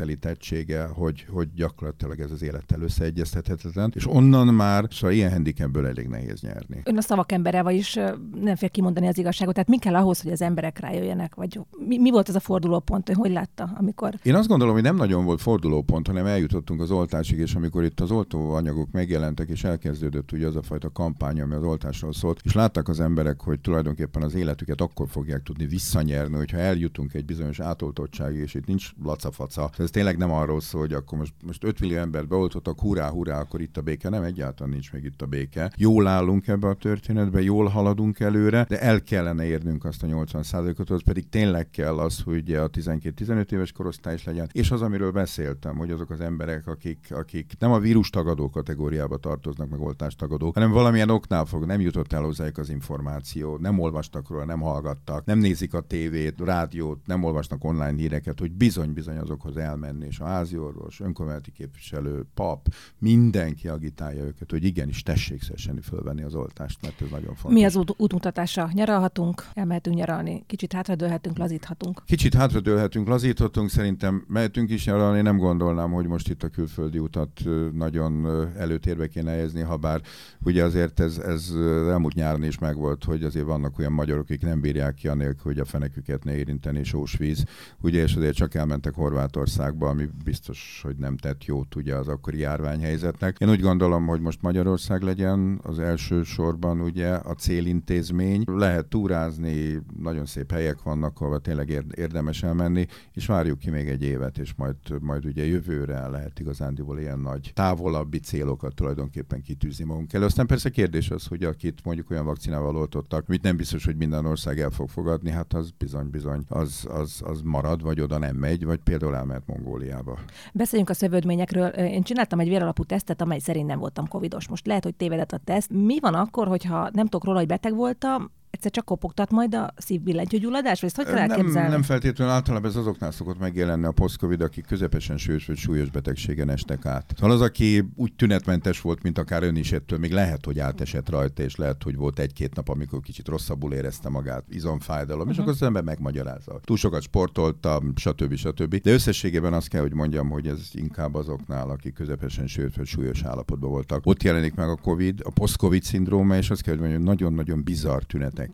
telítettsége, 0.68 0.86
hogy, 0.94 1.26
hogy 1.30 1.48
gyakorlatilag 1.54 2.20
ez 2.20 2.30
az 2.30 2.42
élettel 2.42 2.80
összeegyeztethetetlen, 2.80 3.92
és 3.94 4.06
onnan 4.06 4.54
már, 4.54 4.86
szóval 4.90 5.16
ilyen 5.16 5.30
handicapből 5.30 5.86
elég 5.86 6.08
nehéz 6.08 6.40
nyerni. 6.40 6.80
Ön 6.84 6.96
a 6.96 7.00
szavak 7.00 7.32
embere, 7.32 7.62
vagyis 7.62 7.94
nem 8.40 8.56
fél 8.56 8.68
kimondani 8.70 9.06
az 9.06 9.18
igazságot. 9.18 9.54
Tehát 9.54 9.68
mi 9.68 9.78
kell 9.78 9.94
ahhoz, 9.94 10.22
hogy 10.22 10.32
az 10.32 10.42
emberek 10.42 10.78
rájöjjenek? 10.78 11.34
Vagy 11.34 11.60
mi, 11.86 11.98
mi 11.98 12.10
volt 12.10 12.28
az 12.28 12.34
a 12.34 12.40
fordulópont, 12.40 13.12
hogy 13.14 13.30
látta, 13.30 13.70
amikor... 13.78 14.14
Én 14.22 14.34
azt 14.34 14.48
gondolom, 14.48 14.74
hogy 14.74 14.82
nem 14.82 14.96
nagyon 14.96 15.24
volt 15.24 15.40
fordulópont, 15.40 16.06
hanem 16.06 16.26
eljutottunk 16.26 16.80
az 16.80 16.90
oltásig, 16.90 17.38
és 17.38 17.54
amikor 17.54 17.84
itt 17.84 18.00
az 18.00 18.10
oltóanyagok 18.10 18.90
megjelentek, 18.90 19.48
és 19.48 19.64
elkezdődött 19.64 20.32
ugye 20.32 20.46
az 20.46 20.56
a 20.56 20.62
fajta 20.62 20.90
kampány, 20.90 21.40
ami 21.40 21.54
az 21.54 21.62
oltásról 21.62 22.12
szólt, 22.12 22.40
és 22.44 22.52
láttak 22.52 22.88
az 22.88 23.00
emberek, 23.00 23.40
hogy 23.40 23.60
tulajdonképpen 23.60 24.22
az 24.22 24.34
életüket 24.34 24.80
akkor 24.80 25.08
fogják 25.08 25.42
tudni 25.42 25.66
visszanyerni, 25.66 26.36
hogyha 26.36 26.58
eljutunk 26.58 27.14
egy 27.14 27.24
bizonyos 27.24 27.60
átoltottságig, 27.60 28.40
és 28.40 28.54
itt 28.54 28.66
nincs 28.66 28.90
lacafaca. 29.04 29.70
Ez 29.78 29.90
tényleg 29.90 30.16
nem 30.16 30.32
arról 30.32 30.57
szól, 30.60 30.81
hogy 30.81 30.93
akkor 30.93 31.19
most, 31.19 31.32
most 31.46 31.64
5 31.64 31.81
millió 31.81 31.96
embert 31.96 32.28
beoltottak, 32.28 32.81
hurrá, 32.81 33.10
hurrá, 33.10 33.40
akkor 33.40 33.60
itt 33.60 33.76
a 33.76 33.81
béke. 33.81 34.08
Nem, 34.08 34.22
egyáltalán 34.22 34.72
nincs 34.72 34.93
még 34.93 35.05
itt 35.05 35.22
a 35.22 35.26
béke. 35.26 35.72
Jól 35.76 36.06
állunk 36.06 36.49
ebbe 36.49 36.69
a 36.69 36.75
történetbe, 36.75 37.43
jól 37.43 37.66
haladunk 37.66 38.20
előre, 38.20 38.66
de 38.69 38.81
el 38.81 39.02
kellene 39.02 39.44
érnünk 39.44 39.84
azt 39.84 40.02
a 40.02 40.06
80%-ot, 40.06 40.90
az 40.90 41.02
pedig 41.05 41.28
tényleg 41.28 41.70
kell 41.70 41.99
az, 41.99 42.20
hogy 42.20 42.55
a 42.55 42.70
12-15 42.70 43.52
éves 43.52 43.72
korosztály 43.72 44.14
is 44.14 44.25
legyen. 44.25 44.49
És 44.52 44.70
az, 44.70 44.82
amiről 44.82 45.10
beszéltem, 45.10 45.76
hogy 45.76 45.90
azok 45.90 46.10
az 46.10 46.20
emberek, 46.20 46.66
akik, 46.66 47.06
akik 47.11 47.52
nem 47.58 47.72
a 47.72 47.78
vírus 47.78 48.11
tagadó 48.11 48.50
kategóriába 48.50 49.16
tartoznak, 49.16 49.70
meg 49.70 49.81
oltástagadók, 49.81 50.54
hanem 50.54 50.70
valamilyen 50.70 51.11
oknál 51.11 51.44
fog, 51.44 51.64
nem 51.64 51.81
jutott 51.81 52.12
el 52.12 52.22
hozzájuk 52.22 52.58
az 52.58 52.70
információ, 52.70 53.56
nem 53.56 53.78
olvastak 53.78 54.28
róla, 54.28 54.44
nem 54.44 54.61
hallgattak, 54.61 55.25
nem 55.25 55.38
nézik 55.38 55.75
a 55.75 55.81
tévét, 55.81 56.40
rádiót, 56.40 57.06
nem 57.06 57.25
olvasnak 57.25 57.64
online 57.64 57.96
híreket, 57.96 58.38
hogy 58.38 58.52
bizony-bizony 58.52 59.16
azokhoz 59.16 59.56
elmenni, 59.56 60.06
és 60.06 60.20
a 60.20 60.26
háziorvos, 60.48 61.00
önkormányzati 61.00 61.52
képviselő, 61.52 62.26
pap, 62.34 62.74
mindenki 62.99 63.68
agitálja 63.68 64.25
őket, 64.25 64.50
hogy 64.50 64.64
igenis 64.64 65.02
tessék 65.02 65.42
szesseni 65.42 65.80
fölvenni 65.80 66.23
az 66.23 66.34
oltást, 66.34 66.82
mert 66.82 67.00
ez 67.00 67.11
nagyon 67.11 67.34
fontos. 67.34 67.61
Mi 67.61 67.64
az 67.64 67.76
út- 67.76 67.94
útmutatása? 67.96 68.70
Nyaralhatunk, 68.73 69.44
elmehetünk 69.54 69.96
nyaralni, 69.96 70.42
kicsit 70.46 70.73
hátradőlhetünk, 70.73 71.38
lazíthatunk. 71.38 72.02
Kicsit 72.06 72.34
hátradőlhetünk, 72.34 73.08
lazíthatunk, 73.08 73.70
szerintem 73.70 74.25
mehetünk 74.28 74.70
is 74.70 74.87
nyaralni, 74.87 75.20
nem 75.20 75.37
gondolnám, 75.37 75.90
hogy 75.90 76.06
most 76.06 76.28
itt 76.28 76.42
a 76.42 76.49
külföldi 76.49 76.99
utat 76.99 77.42
nagyon 77.73 78.26
előtérbe 78.56 79.06
kéne 79.06 79.30
helyezni, 79.30 79.61
ha 79.61 79.76
bár 79.76 80.00
ugye 80.44 80.64
azért 80.64 81.00
ez, 81.00 81.18
ez 81.18 81.52
elmúlt 81.88 82.14
nyáron 82.14 82.42
is 82.42 82.58
megvolt, 82.58 83.04
hogy 83.04 83.23
azért 83.23 83.46
vannak 83.46 83.78
olyan 83.78 83.92
magyarok, 83.92 84.23
akik 84.23 84.42
nem 84.42 84.61
bírják 84.61 84.94
ki 84.94 85.08
anélkül, 85.08 85.42
hogy 85.42 85.58
a 85.58 85.64
feneküket 85.64 86.25
ne 86.25 86.37
érinteni 86.37 86.84
sós 86.84 87.16
víz, 87.16 87.44
ugye, 87.80 88.02
és 88.02 88.14
azért 88.14 88.34
csak 88.34 88.54
elmentek 88.54 88.94
Horvátországba, 88.94 89.88
ami 89.88 90.08
biztos, 90.25 90.38
hogy 90.83 90.97
nem 90.97 91.16
tett 91.16 91.45
jót 91.45 91.75
ugye 91.75 91.95
az 91.95 92.09
akkori 92.09 92.38
járványhelyzetnek. 92.38 93.37
Én 93.38 93.50
úgy 93.50 93.61
gondolom, 93.61 94.07
hogy 94.07 94.21
most 94.21 94.42
Magyarország 94.42 95.02
legyen 95.02 95.61
az 95.62 95.78
első 95.78 96.23
sorban 96.23 96.80
ugye 96.80 97.09
a 97.09 97.35
célintézmény. 97.35 98.42
Lehet 98.47 98.87
túrázni, 98.87 99.80
nagyon 100.00 100.26
szép 100.26 100.50
helyek 100.50 100.83
vannak, 100.83 101.21
ahol 101.21 101.40
tényleg 101.40 101.85
érdemes 101.97 102.42
elmenni, 102.42 102.87
és 103.12 103.26
várjuk 103.26 103.59
ki 103.59 103.71
még 103.71 103.88
egy 103.88 104.02
évet, 104.02 104.38
és 104.38 104.54
majd, 104.57 104.76
majd 105.00 105.25
ugye 105.25 105.47
jövőre 105.47 106.07
lehet 106.07 106.40
igazándiból 106.40 106.99
ilyen 106.99 107.18
nagy 107.18 107.50
távolabbi 107.54 108.18
célokat 108.18 108.75
tulajdonképpen 108.75 109.42
kitűzni 109.42 109.85
magunk 109.85 110.12
elő. 110.12 110.25
Aztán 110.25 110.47
persze 110.47 110.71
kérdés 110.71 111.11
az, 111.11 111.26
hogy 111.26 111.45
akit 111.45 111.85
mondjuk 111.85 112.11
olyan 112.11 112.25
vakcinával 112.25 112.76
oltottak, 112.76 113.25
amit 113.28 113.42
nem 113.42 113.57
biztos, 113.57 113.85
hogy 113.85 113.97
minden 113.97 114.26
ország 114.26 114.61
el 114.61 114.71
fog 114.71 114.88
fogadni, 114.88 115.30
hát 115.30 115.52
az 115.52 115.71
bizony-bizony, 115.78 116.45
az, 116.49 116.87
az, 116.90 117.23
az 117.25 117.40
marad, 117.42 117.83
vagy 117.83 118.00
oda 118.00 118.18
nem 118.18 118.37
megy, 118.37 118.64
vagy 118.64 118.78
például 118.78 119.16
elmehet 119.16 119.47
Mongóliába. 119.47 120.18
Beszéljünk 120.52 120.90
a 120.90 120.94
szövődményekről. 120.94 121.68
Én 121.68 122.02
csináltam 122.02 122.40
egy 122.40 122.49
véralapú 122.49 122.85
tesztet, 122.85 123.20
amely 123.20 123.38
szerint 123.38 123.66
nem 123.66 123.78
voltam 123.78 124.08
covidos. 124.08 124.49
Most 124.49 124.66
lehet, 124.66 124.85
hogy 124.85 124.94
tévedett 124.94 125.32
a 125.32 125.40
teszt. 125.44 125.70
Mi 125.70 126.00
van 126.00 126.14
akkor, 126.14 126.47
hogyha 126.49 126.90
nem 126.92 127.06
tudok 127.06 127.25
róla, 127.25 127.38
hogy 127.38 127.47
beteg 127.47 127.75
voltam, 127.75 128.30
egyszer 128.58 128.72
csak 128.72 128.84
kopogtat 128.84 129.30
majd 129.30 129.54
a 129.54 129.72
szívbillentyűgyulladás, 129.76 130.80
vagy 130.80 130.88
ezt 130.88 130.96
hogy 130.96 131.14
kell 131.14 131.26
Nem, 131.26 131.30
elképzelni? 131.30 131.68
nem 131.68 131.82
feltétlenül 131.82 132.34
általában 132.34 132.70
ez 132.70 132.76
azoknál 132.76 133.10
szokott 133.10 133.38
megjelenni 133.38 133.84
a 133.84 133.90
post-covid, 133.90 134.40
akik 134.40 134.66
közepesen 134.66 135.16
súlyos 135.16 135.46
vagy 135.46 135.56
súlyos 135.56 135.90
betegségen 135.90 136.50
estek 136.50 136.86
át. 136.86 137.12
Szóval 137.16 137.34
az, 137.34 137.40
aki 137.40 137.88
úgy 137.94 138.12
tünetmentes 138.12 138.80
volt, 138.80 139.02
mint 139.02 139.18
akár 139.18 139.42
ön 139.42 139.56
is 139.56 139.72
ettől, 139.72 139.98
még 139.98 140.12
lehet, 140.12 140.44
hogy 140.44 140.58
átesett 140.58 141.08
rajta, 141.08 141.42
és 141.42 141.56
lehet, 141.56 141.82
hogy 141.82 141.96
volt 141.96 142.18
egy-két 142.18 142.54
nap, 142.54 142.68
amikor 142.68 143.00
kicsit 143.00 143.28
rosszabbul 143.28 143.72
érezte 143.72 144.08
magát, 144.08 144.44
izomfájdalom, 144.48 145.20
uh-huh. 145.20 145.34
és 145.34 145.38
akkor 145.38 145.52
az 145.52 145.62
ember 145.62 145.82
megmagyarázza. 145.82 146.60
Túl 146.64 146.76
sokat 146.76 147.02
sportoltam, 147.02 147.92
stb. 147.96 148.34
stb. 148.34 148.74
De 148.74 148.92
összességében 148.92 149.52
azt 149.52 149.68
kell, 149.68 149.80
hogy 149.80 149.94
mondjam, 149.94 150.28
hogy 150.28 150.46
ez 150.46 150.70
inkább 150.72 151.14
azoknál, 151.14 151.70
akik 151.70 151.94
közepesen 151.94 152.46
súlyos 152.46 152.76
vagy 152.76 152.86
súlyos 152.86 153.22
állapotban 153.22 153.70
voltak. 153.70 154.06
Ott 154.06 154.22
jelenik 154.22 154.54
meg 154.54 154.68
a 154.68 154.76
COVID, 154.76 155.20
a 155.24 155.30
post-COVID 155.30 155.82
szindróma, 155.82 156.36
és 156.36 156.50
azt 156.50 156.62
kell, 156.62 156.72
hogy 156.72 156.82
mondjam, 156.82 157.02
nagyon-nagyon 157.02 157.64
bizarr 157.64 158.02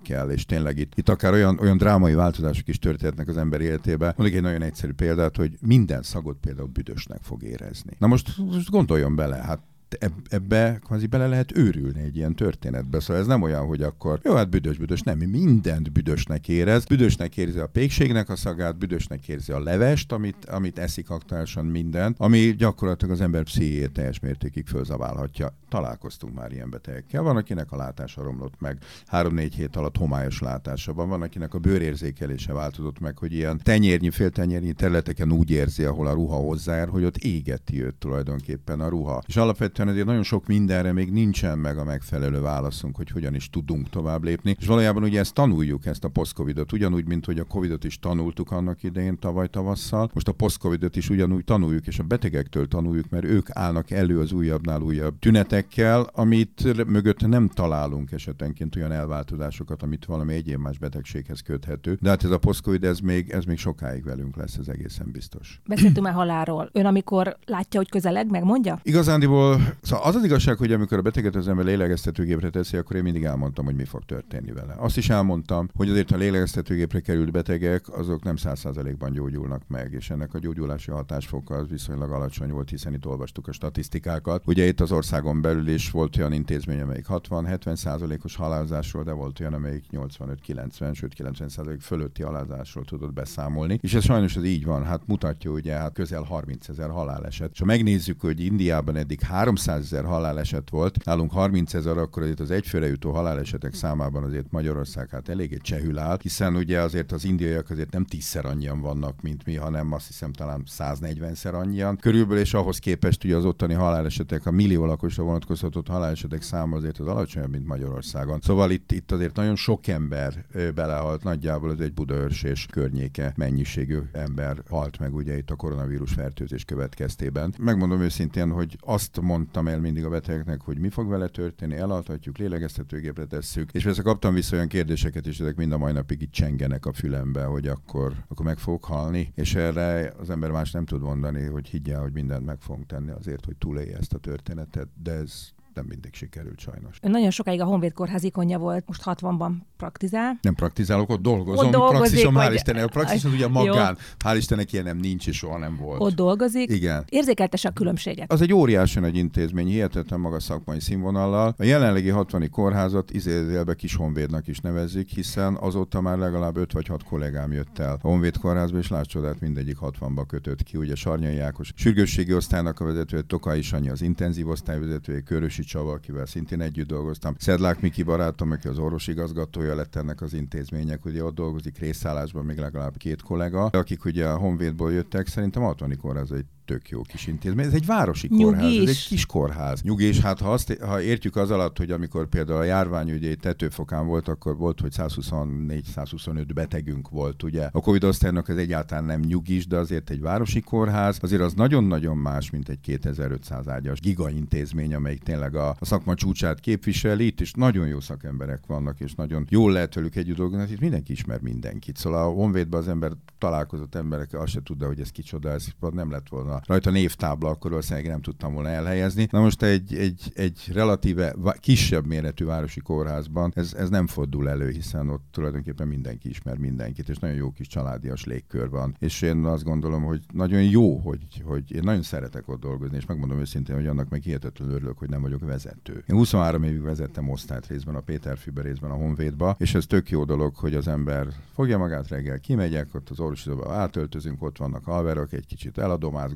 tünetekkel, 0.02 0.30
és 0.30 0.46
tényleg 0.46 0.78
itt, 0.78 0.92
itt 0.94 1.08
akár 1.08 1.32
olyan, 1.32 1.58
olyan 1.60 1.76
drámai 1.76 2.14
változások 2.14 2.68
is 2.68 2.78
történhetnek 2.78 3.28
az 3.28 3.36
ember 3.36 3.60
életében. 3.60 4.14
Mondjuk 4.16 4.38
egy 4.38 4.44
nagyon 4.44 4.62
egyszerű 4.62 4.92
példát, 4.92 5.36
hogy 5.36 5.56
minden 5.60 6.02
szagot 6.02 6.36
például 6.40 6.68
büdösnek 6.68 7.22
fog 7.22 7.42
érezni. 7.42 7.92
Na 7.98 8.06
most, 8.06 8.38
most 8.38 8.70
gondoljon 8.70 9.16
bele, 9.16 9.36
hát 9.36 9.60
eb- 9.98 10.32
ebbe 10.32 10.80
kvázi 10.84 11.06
bele 11.06 11.26
lehet 11.26 11.56
őrülni 11.56 12.00
egy 12.02 12.16
ilyen 12.16 12.34
történetbe. 12.34 13.00
Szóval 13.00 13.22
ez 13.22 13.26
nem 13.26 13.42
olyan, 13.42 13.66
hogy 13.66 13.82
akkor 13.82 14.20
jó, 14.22 14.34
hát 14.34 14.50
büdös, 14.50 14.76
büdös, 14.78 15.00
nem, 15.00 15.18
mi 15.18 15.26
mindent 15.26 15.92
büdösnek 15.92 16.48
érez. 16.48 16.84
Büdösnek 16.84 17.36
érzi 17.36 17.58
a 17.58 17.66
pékségnek 17.66 18.28
a 18.28 18.36
szagát, 18.36 18.78
büdösnek 18.78 19.28
érzi 19.28 19.52
a 19.52 19.60
levest, 19.60 20.12
amit, 20.12 20.44
amit 20.44 20.78
eszik 20.78 21.10
aktuálisan 21.10 21.64
minden, 21.64 22.14
ami 22.18 22.54
gyakorlatilag 22.54 23.14
az 23.14 23.20
ember 23.20 23.42
pszichéjét 23.42 23.92
teljes 23.92 24.20
mértékig 24.20 24.66
fölzaválhatja. 24.66 25.52
Találkoztunk 25.74 26.34
már 26.34 26.52
ilyen 26.52 26.70
betegekkel. 26.70 27.22
Van, 27.22 27.36
akinek 27.36 27.72
a 27.72 27.76
látása 27.76 28.22
romlott 28.22 28.60
meg, 28.60 28.78
három-négy 29.06 29.54
hét 29.54 29.76
alatt 29.76 29.96
homályos 29.96 30.40
látása 30.40 30.92
van, 30.92 31.08
van, 31.08 31.22
akinek 31.22 31.54
a 31.54 31.58
bőrérzékelése 31.58 32.52
változott 32.52 33.00
meg, 33.00 33.18
hogy 33.18 33.32
ilyen 33.32 33.60
tenyérnyi, 33.62 34.10
féltenyérnyi 34.10 34.72
területeken 34.72 35.32
úgy 35.32 35.50
érzi, 35.50 35.84
ahol 35.84 36.06
a 36.06 36.12
ruha 36.12 36.36
hozzáér, 36.36 36.88
hogy 36.88 37.04
ott 37.04 37.16
égeti 37.16 37.82
őt 37.82 37.94
tulajdonképpen 37.94 38.80
a 38.80 38.88
ruha. 38.88 39.22
És 39.26 39.36
alapvetően 39.36 39.88
ezért 39.88 40.06
nagyon 40.06 40.22
sok 40.22 40.46
mindenre 40.46 40.92
még 40.92 41.12
nincsen 41.12 41.58
meg 41.58 41.78
a 41.78 41.84
megfelelő 41.84 42.40
válaszunk, 42.40 42.96
hogy 42.96 43.10
hogyan 43.10 43.34
is 43.34 43.50
tudunk 43.50 43.90
tovább 43.90 44.24
lépni. 44.24 44.56
És 44.58 44.66
valójában 44.66 45.02
ugye 45.02 45.18
ezt 45.18 45.34
tanuljuk, 45.34 45.86
ezt 45.86 46.04
a 46.04 46.08
post-covidot, 46.08 46.72
ugyanúgy, 46.72 47.06
mint 47.06 47.24
hogy 47.24 47.38
a 47.38 47.44
covidot 47.44 47.84
is 47.84 47.98
tanultuk 47.98 48.50
annak 48.50 48.82
idején 48.82 49.18
tavaly 49.18 49.48
tavasszal. 49.48 50.10
Most 50.12 50.28
a 50.28 50.32
post-covidot 50.32 50.96
is 50.96 51.10
ugyanúgy 51.10 51.44
tanuljuk, 51.44 51.86
és 51.86 51.98
a 51.98 52.02
betegektől 52.02 52.68
tanuljuk, 52.68 53.08
mert 53.10 53.24
ők 53.24 53.46
állnak 53.50 53.90
elő 53.90 54.20
az 54.20 54.32
újabbnál 54.32 54.80
újabb 54.80 55.18
tünetekkel, 55.68 56.10
amit 56.12 56.86
mögött 56.86 57.26
nem 57.26 57.48
találunk 57.48 58.12
esetenként 58.12 58.76
olyan 58.76 58.92
elváltozásokat, 58.92 59.82
amit 59.82 60.04
valami 60.04 60.34
egyéb 60.34 60.58
más 60.58 60.78
betegséghez 60.78 61.40
köthető. 61.40 61.98
De 62.00 62.08
hát 62.08 62.24
ez 62.24 62.30
a 62.30 62.38
post-covid, 62.38 62.84
ez 62.84 62.98
még, 62.98 63.30
ez 63.30 63.44
még 63.44 63.58
sokáig 63.58 64.04
velünk 64.04 64.36
lesz, 64.36 64.56
ez 64.56 64.68
egészen 64.68 65.10
biztos. 65.12 65.60
Beszéltünk 65.66 66.06
már 66.06 66.14
halálról. 66.14 66.68
Ön 66.72 66.86
amikor 66.86 67.36
látja, 67.46 67.80
hogy 67.80 67.90
közeleg, 67.90 68.30
megmondja? 68.30 68.80
Igazándiból 68.82 69.60
Szóval 69.82 70.04
az 70.04 70.14
az 70.14 70.24
igazság, 70.24 70.56
hogy 70.56 70.72
amikor 70.72 70.98
a 70.98 71.02
beteget 71.02 71.34
az 71.34 71.48
ember 71.48 71.64
lélegeztetőgépre 71.64 72.50
teszi, 72.50 72.76
akkor 72.76 72.96
én 72.96 73.02
mindig 73.02 73.24
elmondtam, 73.24 73.64
hogy 73.64 73.74
mi 73.74 73.84
fog 73.84 74.04
történni 74.04 74.52
vele. 74.52 74.74
Azt 74.78 74.96
is 74.96 75.10
elmondtam, 75.10 75.68
hogy 75.74 75.90
azért 75.90 76.10
a 76.10 76.16
lélegeztetőgépre 76.16 77.00
került 77.00 77.32
betegek, 77.32 77.88
azok 77.88 78.22
nem 78.22 78.36
száz 78.36 78.58
százalékban 78.58 79.12
gyógyulnak 79.12 79.62
meg, 79.68 79.92
és 79.92 80.10
ennek 80.10 80.34
a 80.34 80.38
gyógyulási 80.38 80.90
hatásfoka 80.90 81.54
az 81.54 81.68
viszonylag 81.68 82.10
alacsony 82.10 82.50
volt, 82.50 82.70
hiszen 82.70 82.94
itt 82.94 83.06
olvastuk 83.06 83.48
a 83.48 83.52
statisztikákat. 83.52 84.42
Ugye 84.46 84.66
itt 84.66 84.80
az 84.80 84.92
országon 84.92 85.40
belül 85.40 85.53
is 85.66 85.90
volt 85.90 86.16
olyan 86.16 86.32
intézmény, 86.32 86.80
amelyik 86.80 87.06
60-70 87.08 87.76
százalékos 87.76 88.36
halálozásról, 88.36 89.02
de 89.02 89.12
volt 89.12 89.40
olyan, 89.40 89.52
amelyik 89.52 89.84
85-90, 89.92 90.94
sőt 90.94 91.14
90 91.14 91.48
százalék 91.48 91.80
fölötti 91.80 92.22
halálozásról 92.22 92.84
tudott 92.84 93.12
beszámolni. 93.12 93.78
És 93.82 93.94
ez 93.94 94.04
sajnos 94.04 94.36
ez 94.36 94.44
így 94.44 94.64
van, 94.64 94.84
hát 94.84 95.06
mutatja 95.06 95.50
ugye 95.50 95.74
hát 95.74 95.92
közel 95.92 96.22
30 96.22 96.68
ezer 96.68 96.90
haláleset. 96.90 97.50
És 97.52 97.58
ha 97.58 97.64
megnézzük, 97.64 98.20
hogy 98.20 98.40
Indiában 98.40 98.96
eddig 98.96 99.20
300 99.20 99.82
ezer 99.82 100.04
haláleset 100.04 100.70
volt, 100.70 101.04
nálunk 101.04 101.32
30 101.32 101.74
ezer, 101.74 101.98
akkor 101.98 102.22
azért 102.22 102.40
az 102.40 102.50
egyfőre 102.50 102.86
jutó 102.86 103.12
halálesetek 103.12 103.74
számában 103.74 104.24
azért 104.24 104.50
Magyarország 104.50 105.08
hát 105.10 105.28
eléggé 105.28 105.56
csehül 105.56 105.98
áll, 105.98 106.18
hiszen 106.22 106.56
ugye 106.56 106.80
azért 106.80 107.12
az 107.12 107.24
indiaiak 107.24 107.70
azért 107.70 107.92
nem 107.92 108.04
tízszer 108.04 108.46
annyian 108.46 108.80
vannak, 108.80 109.22
mint 109.22 109.44
mi, 109.44 109.56
hanem 109.56 109.92
azt 109.92 110.06
hiszem 110.06 110.32
talán 110.32 110.62
140-szer 110.78 111.52
annyian. 111.52 111.96
Körülbelül 111.96 112.42
és 112.42 112.54
ahhoz 112.54 112.78
képest 112.78 113.24
ugye 113.24 113.36
az 113.36 113.44
ottani 113.44 113.74
halálesetek, 113.74 114.46
a 114.46 114.50
millió 114.50 114.84
lakosra 114.84 115.24
vonatkozhatott 115.46 115.94
halálesetek 115.94 116.42
száma 116.42 116.76
azért 116.76 116.98
az 116.98 117.06
alacsonyabb, 117.06 117.50
mint 117.50 117.66
Magyarországon. 117.66 118.40
Szóval 118.40 118.70
itt, 118.70 118.92
itt 118.92 119.12
azért 119.12 119.36
nagyon 119.36 119.56
sok 119.56 119.86
ember 119.86 120.44
belehalt, 120.74 121.22
nagyjából 121.22 121.72
ez 121.72 121.78
egy 121.78 121.92
Budaörs 121.92 122.42
és 122.42 122.66
környéke 122.66 123.32
mennyiségű 123.36 123.98
ember 124.12 124.62
halt 124.68 124.98
meg 124.98 125.14
ugye 125.14 125.36
itt 125.36 125.50
a 125.50 125.54
koronavírus 125.54 126.12
fertőzés 126.12 126.64
következtében. 126.64 127.54
Megmondom 127.58 128.00
őszintén, 128.00 128.50
hogy 128.50 128.76
azt 128.80 129.20
mondtam 129.20 129.68
el 129.68 129.80
mindig 129.80 130.04
a 130.04 130.08
betegeknek, 130.08 130.60
hogy 130.60 130.78
mi 130.78 130.88
fog 130.88 131.08
vele 131.08 131.28
történni, 131.28 131.76
elaltatjuk, 131.76 132.38
lélegeztetőgépre 132.38 133.24
tesszük, 133.24 133.72
és 133.72 133.84
persze 133.84 134.02
kaptam 134.02 134.34
vissza 134.34 134.54
olyan 134.56 134.68
kérdéseket, 134.68 135.26
és 135.26 135.40
ezek 135.40 135.56
mind 135.56 135.72
a 135.72 135.78
mai 135.78 135.92
napig 135.92 136.22
itt 136.22 136.32
csengenek 136.32 136.86
a 136.86 136.92
fülembe, 136.92 137.44
hogy 137.44 137.66
akkor, 137.66 138.12
akkor 138.28 138.46
meg 138.46 138.58
fogok 138.58 138.84
halni, 138.84 139.32
és 139.34 139.54
erre 139.54 140.12
az 140.18 140.30
ember 140.30 140.50
más 140.50 140.70
nem 140.70 140.84
tud 140.84 141.02
mondani, 141.02 141.44
hogy 141.44 141.68
higgye, 141.68 141.96
hogy 141.96 142.12
mindent 142.12 142.44
meg 142.44 142.60
fogunk 142.60 142.86
tenni 142.86 143.10
azért, 143.10 143.44
hogy 143.44 143.56
túlélje 143.56 143.96
ezt 143.96 144.14
a 144.14 144.18
történetet, 144.18 144.88
de 145.02 145.23
ez 145.24 145.53
nem 145.74 145.84
mindig 145.88 146.14
sikerült 146.14 146.58
sajnos. 146.58 146.98
Ön 147.02 147.10
nagyon 147.10 147.30
sokáig 147.30 147.60
a 147.60 147.64
Honvéd 147.64 147.92
Kórház 147.92 148.22
ikonja 148.22 148.58
volt, 148.58 148.84
most 148.86 149.02
60-ban 149.04 149.52
praktizál. 149.76 150.38
Nem 150.42 150.54
praktizálok, 150.54 151.10
ott 151.10 151.22
dolgozom. 151.22 151.66
Ott 151.66 151.72
dolgozik, 151.72 151.98
praxisom, 151.98 152.34
hál' 152.34 152.44
vagy- 152.46 152.54
Istennek, 152.54 152.84
a 152.84 152.88
praxisom 152.88 153.32
ugye 153.32 153.48
magán. 153.48 153.96
Hál' 154.24 154.34
Istennek 154.36 154.72
ilyen 154.72 154.84
nem 154.84 154.96
nincs, 154.96 155.26
és 155.26 155.36
soha 155.36 155.58
nem 155.58 155.76
volt. 155.76 156.00
Ott 156.00 156.14
dolgozik. 156.14 156.70
Igen. 156.70 157.04
Érzékeltesse 157.08 157.68
a 157.68 157.72
különbséget. 157.72 158.32
Az 158.32 158.40
egy 158.40 158.52
óriási 158.52 159.00
nagy 159.00 159.16
intézmény, 159.16 159.66
hihetetlen 159.66 160.20
magas 160.20 160.42
szakmai 160.42 160.80
színvonallal. 160.80 161.54
A 161.58 161.64
jelenlegi 161.64 162.08
60 162.08 162.50
kórházat 162.50 163.10
izézélbe 163.10 163.74
kis 163.74 163.94
honvédnak 163.94 164.46
is 164.46 164.58
nevezik, 164.58 165.08
hiszen 165.08 165.54
azóta 165.54 166.00
már 166.00 166.18
legalább 166.18 166.56
5 166.56 166.72
vagy 166.72 166.86
6 166.86 167.02
kollégám 167.04 167.52
jött 167.52 167.78
el 167.78 167.92
a 168.02 168.08
honvéd 168.08 168.36
kórházba, 168.38 168.78
és 168.78 168.88
láss 168.88 169.06
csodát, 169.06 169.40
mindegyik 169.40 169.76
60-ba 169.80 170.24
kötött 170.26 170.62
ki. 170.62 170.76
Ugye 170.76 170.94
Sarnyai 170.94 171.38
Ákos 171.38 171.72
sürgősségi 171.74 172.34
osztálynak 172.34 172.80
a 172.80 172.84
vezetője, 172.84 173.22
Tokai 173.22 173.62
Sanyi 173.62 173.88
az 173.88 174.02
intenzív 174.02 174.48
osztály 174.48 174.78
vezetője, 174.80 175.20
Körösi 175.20 175.62
Csaba, 175.64 175.92
akivel 175.92 176.26
szintén 176.26 176.60
együtt 176.60 176.86
dolgoztam. 176.86 177.34
Szedlák 177.38 177.80
Miki 177.80 178.02
barátom, 178.02 178.50
aki 178.50 178.68
az 178.68 178.78
orvosigazgatója 178.78 179.74
lett 179.74 179.96
ennek 179.96 180.20
az 180.20 180.34
intézmények, 180.34 181.04
ugye 181.04 181.24
ott 181.24 181.34
dolgozik 181.34 181.78
részszállásban 181.78 182.44
még 182.44 182.58
legalább 182.58 182.96
két 182.96 183.22
kollega, 183.22 183.64
akik 183.64 184.04
ugye 184.04 184.28
a 184.28 184.36
Honvédból 184.36 184.92
jöttek, 184.92 185.26
szerintem 185.26 185.62
a 185.62 185.66
60 185.66 185.96
kórház 186.00 186.32
egy 186.32 186.46
tök 186.64 186.88
jó 186.88 187.02
kis 187.02 187.26
intézmény. 187.26 187.66
Ez 187.66 187.72
egy 187.72 187.86
városi 187.86 188.28
kórház, 188.28 188.64
ez 188.64 188.72
Nyugis. 188.72 188.88
egy 188.88 189.06
kis 189.08 189.26
kórház. 189.26 189.82
Nyugis, 189.82 190.20
hát 190.20 190.40
ha, 190.40 190.52
azt, 190.52 190.76
ha 190.80 191.00
értjük 191.00 191.36
az 191.36 191.50
alatt, 191.50 191.78
hogy 191.78 191.90
amikor 191.90 192.28
például 192.28 192.58
a 192.58 192.62
járvány 192.62 193.12
ugye 193.12 193.34
tetőfokán 193.34 194.06
volt, 194.06 194.28
akkor 194.28 194.56
volt, 194.56 194.80
hogy 194.80 194.92
124-125 194.96 196.44
betegünk 196.54 197.08
volt, 197.08 197.42
ugye. 197.42 197.68
A 197.72 197.80
Covid 197.80 198.04
osztálynak 198.04 198.48
ez 198.48 198.56
egyáltalán 198.56 199.04
nem 199.04 199.20
nyugis, 199.20 199.66
de 199.66 199.76
azért 199.76 200.10
egy 200.10 200.20
városi 200.20 200.60
kórház, 200.60 201.18
azért 201.20 201.42
az 201.42 201.54
nagyon-nagyon 201.54 202.16
más, 202.16 202.50
mint 202.50 202.68
egy 202.68 202.80
2500 202.80 203.68
ágyas 203.68 204.00
gigaintézmény, 204.00 204.94
amelyik 204.94 205.22
tényleg 205.22 205.54
a, 205.54 205.68
a 205.78 205.84
szakma 205.84 206.14
csúcsát 206.14 206.60
képviseli. 206.60 207.26
Itt 207.26 207.40
is 207.40 207.52
nagyon 207.52 207.86
jó 207.86 208.00
szakemberek 208.00 208.66
vannak, 208.66 209.00
és 209.00 209.14
nagyon 209.14 209.46
jól 209.48 209.72
lehet 209.72 209.94
velük 209.94 210.16
együtt 210.16 210.36
dolgozni. 210.36 210.72
Itt 210.72 210.80
mindenki 210.80 211.12
ismer 211.12 211.40
mindenkit. 211.40 211.96
Szóval 211.96 212.28
a 212.28 212.32
Honvédben 212.32 212.80
az 212.80 212.88
ember 212.88 213.12
találkozott 213.38 213.94
emberekkel, 213.94 214.40
azt 214.40 214.52
se 214.52 214.62
tudta, 214.62 214.86
hogy 214.86 215.00
ez 215.00 215.10
kicsoda, 215.10 215.50
ez 215.50 215.66
nem 215.92 216.10
lett 216.10 216.28
volna 216.28 216.53
rajta 216.66 216.90
névtábla, 216.90 217.48
akkor 217.48 217.70
valószínűleg 217.70 218.08
nem 218.08 218.20
tudtam 218.20 218.54
volna 218.54 218.68
elhelyezni. 218.68 219.28
Na 219.30 219.40
most 219.40 219.62
egy, 219.62 219.94
egy, 219.94 220.32
egy 220.34 220.70
relatíve 220.72 221.34
kisebb 221.60 222.06
méretű 222.06 222.44
városi 222.44 222.80
kórházban 222.80 223.52
ez, 223.54 223.74
ez 223.78 223.88
nem 223.88 224.06
fordul 224.06 224.48
elő, 224.48 224.70
hiszen 224.70 225.08
ott 225.08 225.24
tulajdonképpen 225.30 225.88
mindenki 225.88 226.28
ismer 226.28 226.56
mindenkit, 226.56 227.08
és 227.08 227.18
nagyon 227.18 227.36
jó 227.36 227.50
kis 227.50 227.66
családias 227.66 228.24
légkör 228.24 228.68
van. 228.68 228.96
És 228.98 229.22
én 229.22 229.44
azt 229.44 229.64
gondolom, 229.64 230.02
hogy 230.02 230.20
nagyon 230.32 230.62
jó, 230.62 230.96
hogy, 230.96 231.42
hogy 231.44 231.72
én 231.72 231.82
nagyon 231.84 232.02
szeretek 232.02 232.48
ott 232.48 232.60
dolgozni, 232.60 232.96
és 232.96 233.06
megmondom 233.06 233.38
őszintén, 233.38 233.74
hogy 233.74 233.86
annak 233.86 234.08
meg 234.08 234.22
hihetetlenül 234.22 234.74
örülök, 234.74 234.98
hogy 234.98 235.08
nem 235.08 235.20
vagyok 235.20 235.44
vezető. 235.44 236.04
Én 236.08 236.16
23 236.16 236.62
évig 236.62 236.82
vezettem 236.82 237.30
osztályt 237.30 237.66
részben 237.66 237.94
a 237.94 238.00
Péter 238.00 238.38
Fibe 238.38 238.62
részben 238.62 238.90
a 238.90 238.94
Honvédba, 238.94 239.56
és 239.58 239.74
ez 239.74 239.86
tök 239.86 240.10
jó 240.10 240.24
dolog, 240.24 240.54
hogy 240.56 240.74
az 240.74 240.88
ember 240.88 241.26
fogja 241.52 241.78
magát 241.78 242.08
reggel, 242.08 242.38
kimegyek, 242.40 242.94
ott 242.94 243.10
az 243.10 243.20
orvosidóba 243.20 243.72
átöltözünk, 243.72 244.42
ott 244.42 244.58
vannak 244.58 244.86
alverok, 244.86 245.32
egy 245.32 245.46
kicsit 245.46 245.78